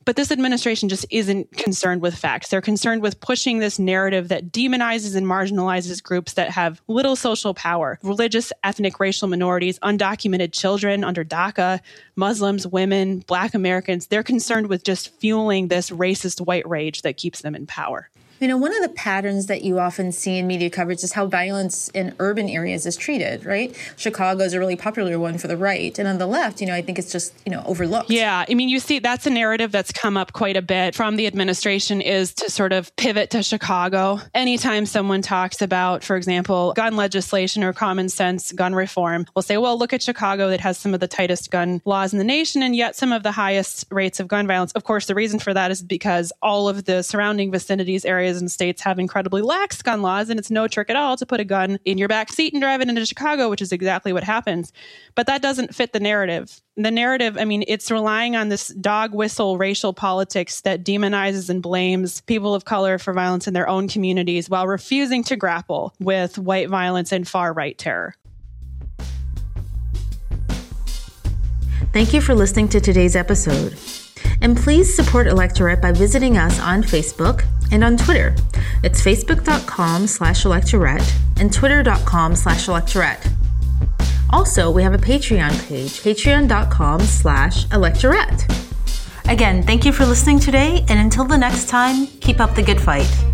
But 0.05 0.15
this 0.15 0.31
administration 0.31 0.89
just 0.89 1.05
isn't 1.09 1.51
concerned 1.53 2.01
with 2.01 2.15
facts. 2.15 2.49
They're 2.49 2.61
concerned 2.61 3.01
with 3.01 3.19
pushing 3.19 3.59
this 3.59 3.79
narrative 3.79 4.27
that 4.29 4.51
demonizes 4.51 5.15
and 5.15 5.25
marginalizes 5.25 6.03
groups 6.03 6.33
that 6.33 6.49
have 6.49 6.81
little 6.87 7.15
social 7.15 7.53
power 7.53 7.99
religious, 8.03 8.51
ethnic, 8.63 8.99
racial 8.99 9.27
minorities, 9.27 9.79
undocumented 9.79 10.51
children 10.51 11.03
under 11.03 11.23
DACA, 11.23 11.79
Muslims, 12.15 12.67
women, 12.67 13.19
Black 13.19 13.53
Americans. 13.53 14.07
They're 14.07 14.23
concerned 14.23 14.67
with 14.67 14.83
just 14.83 15.09
fueling 15.19 15.67
this 15.67 15.89
racist 15.89 16.41
white 16.41 16.67
rage 16.67 17.03
that 17.03 17.17
keeps 17.17 17.41
them 17.41 17.55
in 17.55 17.65
power. 17.65 18.09
You 18.43 18.49
know, 18.49 18.57
one 18.57 18.75
of 18.75 18.81
the 18.81 18.89
patterns 18.89 19.45
that 19.45 19.61
you 19.61 19.79
often 19.79 20.11
see 20.11 20.37
in 20.37 20.47
media 20.47 20.69
coverage 20.69 21.01
is 21.01 21.13
how 21.13 21.27
violence 21.27 21.87
in 21.93 22.13
urban 22.19 22.49
areas 22.49 22.85
is 22.85 22.97
treated, 22.97 23.45
right? 23.45 23.73
Chicago 23.95 24.43
is 24.43 24.51
a 24.51 24.59
really 24.59 24.75
popular 24.75 25.17
one 25.17 25.37
for 25.37 25.47
the 25.47 25.55
right. 25.55 25.97
And 25.97 26.09
on 26.09 26.17
the 26.17 26.27
left, 26.27 26.59
you 26.59 26.67
know, 26.67 26.73
I 26.73 26.81
think 26.81 26.99
it's 26.99 27.09
just, 27.09 27.33
you 27.45 27.53
know, 27.53 27.63
overlooked. 27.65 28.09
Yeah. 28.09 28.43
I 28.45 28.53
mean, 28.53 28.67
you 28.67 28.81
see, 28.81 28.99
that's 28.99 29.25
a 29.25 29.29
narrative 29.29 29.71
that's 29.71 29.93
come 29.93 30.17
up 30.17 30.33
quite 30.33 30.57
a 30.57 30.61
bit 30.61 30.93
from 30.93 31.15
the 31.15 31.25
administration 31.25 32.01
is 32.01 32.33
to 32.33 32.51
sort 32.51 32.73
of 32.73 32.93
pivot 32.97 33.29
to 33.29 33.43
Chicago. 33.43 34.19
Anytime 34.33 34.87
someone 34.87 35.21
talks 35.21 35.61
about, 35.61 36.03
for 36.03 36.17
example, 36.17 36.73
gun 36.73 36.97
legislation 36.97 37.63
or 37.63 37.71
common 37.71 38.09
sense 38.09 38.51
gun 38.51 38.75
reform, 38.75 39.25
we'll 39.37 39.43
say, 39.43 39.55
well, 39.55 39.79
look 39.79 39.93
at 39.93 40.01
Chicago 40.01 40.49
that 40.49 40.59
has 40.59 40.77
some 40.77 40.93
of 40.93 40.99
the 40.99 41.07
tightest 41.07 41.49
gun 41.49 41.81
laws 41.85 42.11
in 42.11 42.19
the 42.19 42.25
nation 42.25 42.61
and 42.61 42.75
yet 42.75 42.97
some 42.97 43.13
of 43.13 43.23
the 43.23 43.31
highest 43.31 43.85
rates 43.89 44.19
of 44.19 44.27
gun 44.27 44.47
violence. 44.47 44.73
Of 44.73 44.83
course, 44.83 45.07
the 45.07 45.15
reason 45.15 45.39
for 45.39 45.53
that 45.53 45.71
is 45.71 45.81
because 45.81 46.33
all 46.41 46.67
of 46.67 46.83
the 46.83 47.03
surrounding 47.03 47.49
vicinities 47.49 48.03
areas 48.03 48.32
areas 48.33 48.41
and 48.41 48.51
states 48.51 48.81
have 48.81 48.99
incredibly 48.99 49.41
lax 49.41 49.81
gun 49.81 50.01
laws, 50.01 50.29
and 50.29 50.39
it's 50.39 50.49
no 50.49 50.67
trick 50.67 50.89
at 50.89 50.95
all 50.95 51.15
to 51.17 51.25
put 51.25 51.39
a 51.39 51.45
gun 51.45 51.79
in 51.85 51.97
your 51.97 52.07
back 52.07 52.31
seat 52.31 52.53
and 52.53 52.61
drive 52.61 52.81
it 52.81 52.89
into 52.89 53.05
Chicago, 53.05 53.49
which 53.49 53.61
is 53.61 53.71
exactly 53.71 54.11
what 54.11 54.23
happens. 54.23 54.73
But 55.15 55.27
that 55.27 55.41
doesn't 55.41 55.75
fit 55.75 55.93
the 55.93 55.99
narrative. 55.99 56.61
The 56.75 56.89
narrative, 56.89 57.37
I 57.37 57.45
mean, 57.45 57.63
it's 57.67 57.91
relying 57.91 58.35
on 58.35 58.49
this 58.49 58.69
dog 58.69 59.13
whistle 59.13 59.57
racial 59.57 59.93
politics 59.93 60.61
that 60.61 60.83
demonizes 60.83 61.49
and 61.49 61.61
blames 61.61 62.21
people 62.21 62.55
of 62.55 62.65
color 62.65 62.97
for 62.97 63.13
violence 63.13 63.47
in 63.47 63.53
their 63.53 63.69
own 63.69 63.87
communities 63.87 64.49
while 64.49 64.65
refusing 64.67 65.23
to 65.25 65.35
grapple 65.35 65.93
with 65.99 66.39
white 66.39 66.69
violence 66.69 67.11
and 67.11 67.27
far 67.27 67.53
right 67.53 67.77
terror. 67.77 68.15
Thank 71.91 72.11
you 72.11 72.21
for 72.21 72.33
listening 72.33 72.69
to 72.69 72.81
today's 72.81 73.15
episode. 73.15 73.77
And 74.43 74.55
please 74.55 74.93
support 74.93 75.25
Electorette 75.25 75.81
by 75.81 75.91
visiting 75.91 76.37
us 76.37 76.59
on 76.59 76.83
Facebook 76.83 77.45
and 77.71 77.83
on 77.83 77.97
Twitter. 77.97 78.35
It's 78.83 79.01
facebook.com 79.01 80.05
slash 80.05 80.43
electorette 80.43 81.11
and 81.39 81.51
twitter.com 81.51 82.35
slash 82.35 82.67
electorette. 82.67 83.31
Also, 84.31 84.69
we 84.69 84.83
have 84.83 84.93
a 84.93 84.97
Patreon 84.97 85.67
page, 85.67 86.01
patreon.com 86.01 86.99
slash 86.99 87.65
electorette. 87.67 88.43
Again, 89.29 89.63
thank 89.63 89.85
you 89.85 89.93
for 89.93 90.05
listening 90.05 90.39
today, 90.39 90.83
and 90.89 90.99
until 90.99 91.23
the 91.23 91.37
next 91.37 91.69
time, 91.69 92.07
keep 92.19 92.39
up 92.39 92.53
the 92.55 92.61
good 92.61 92.81
fight. 92.81 93.32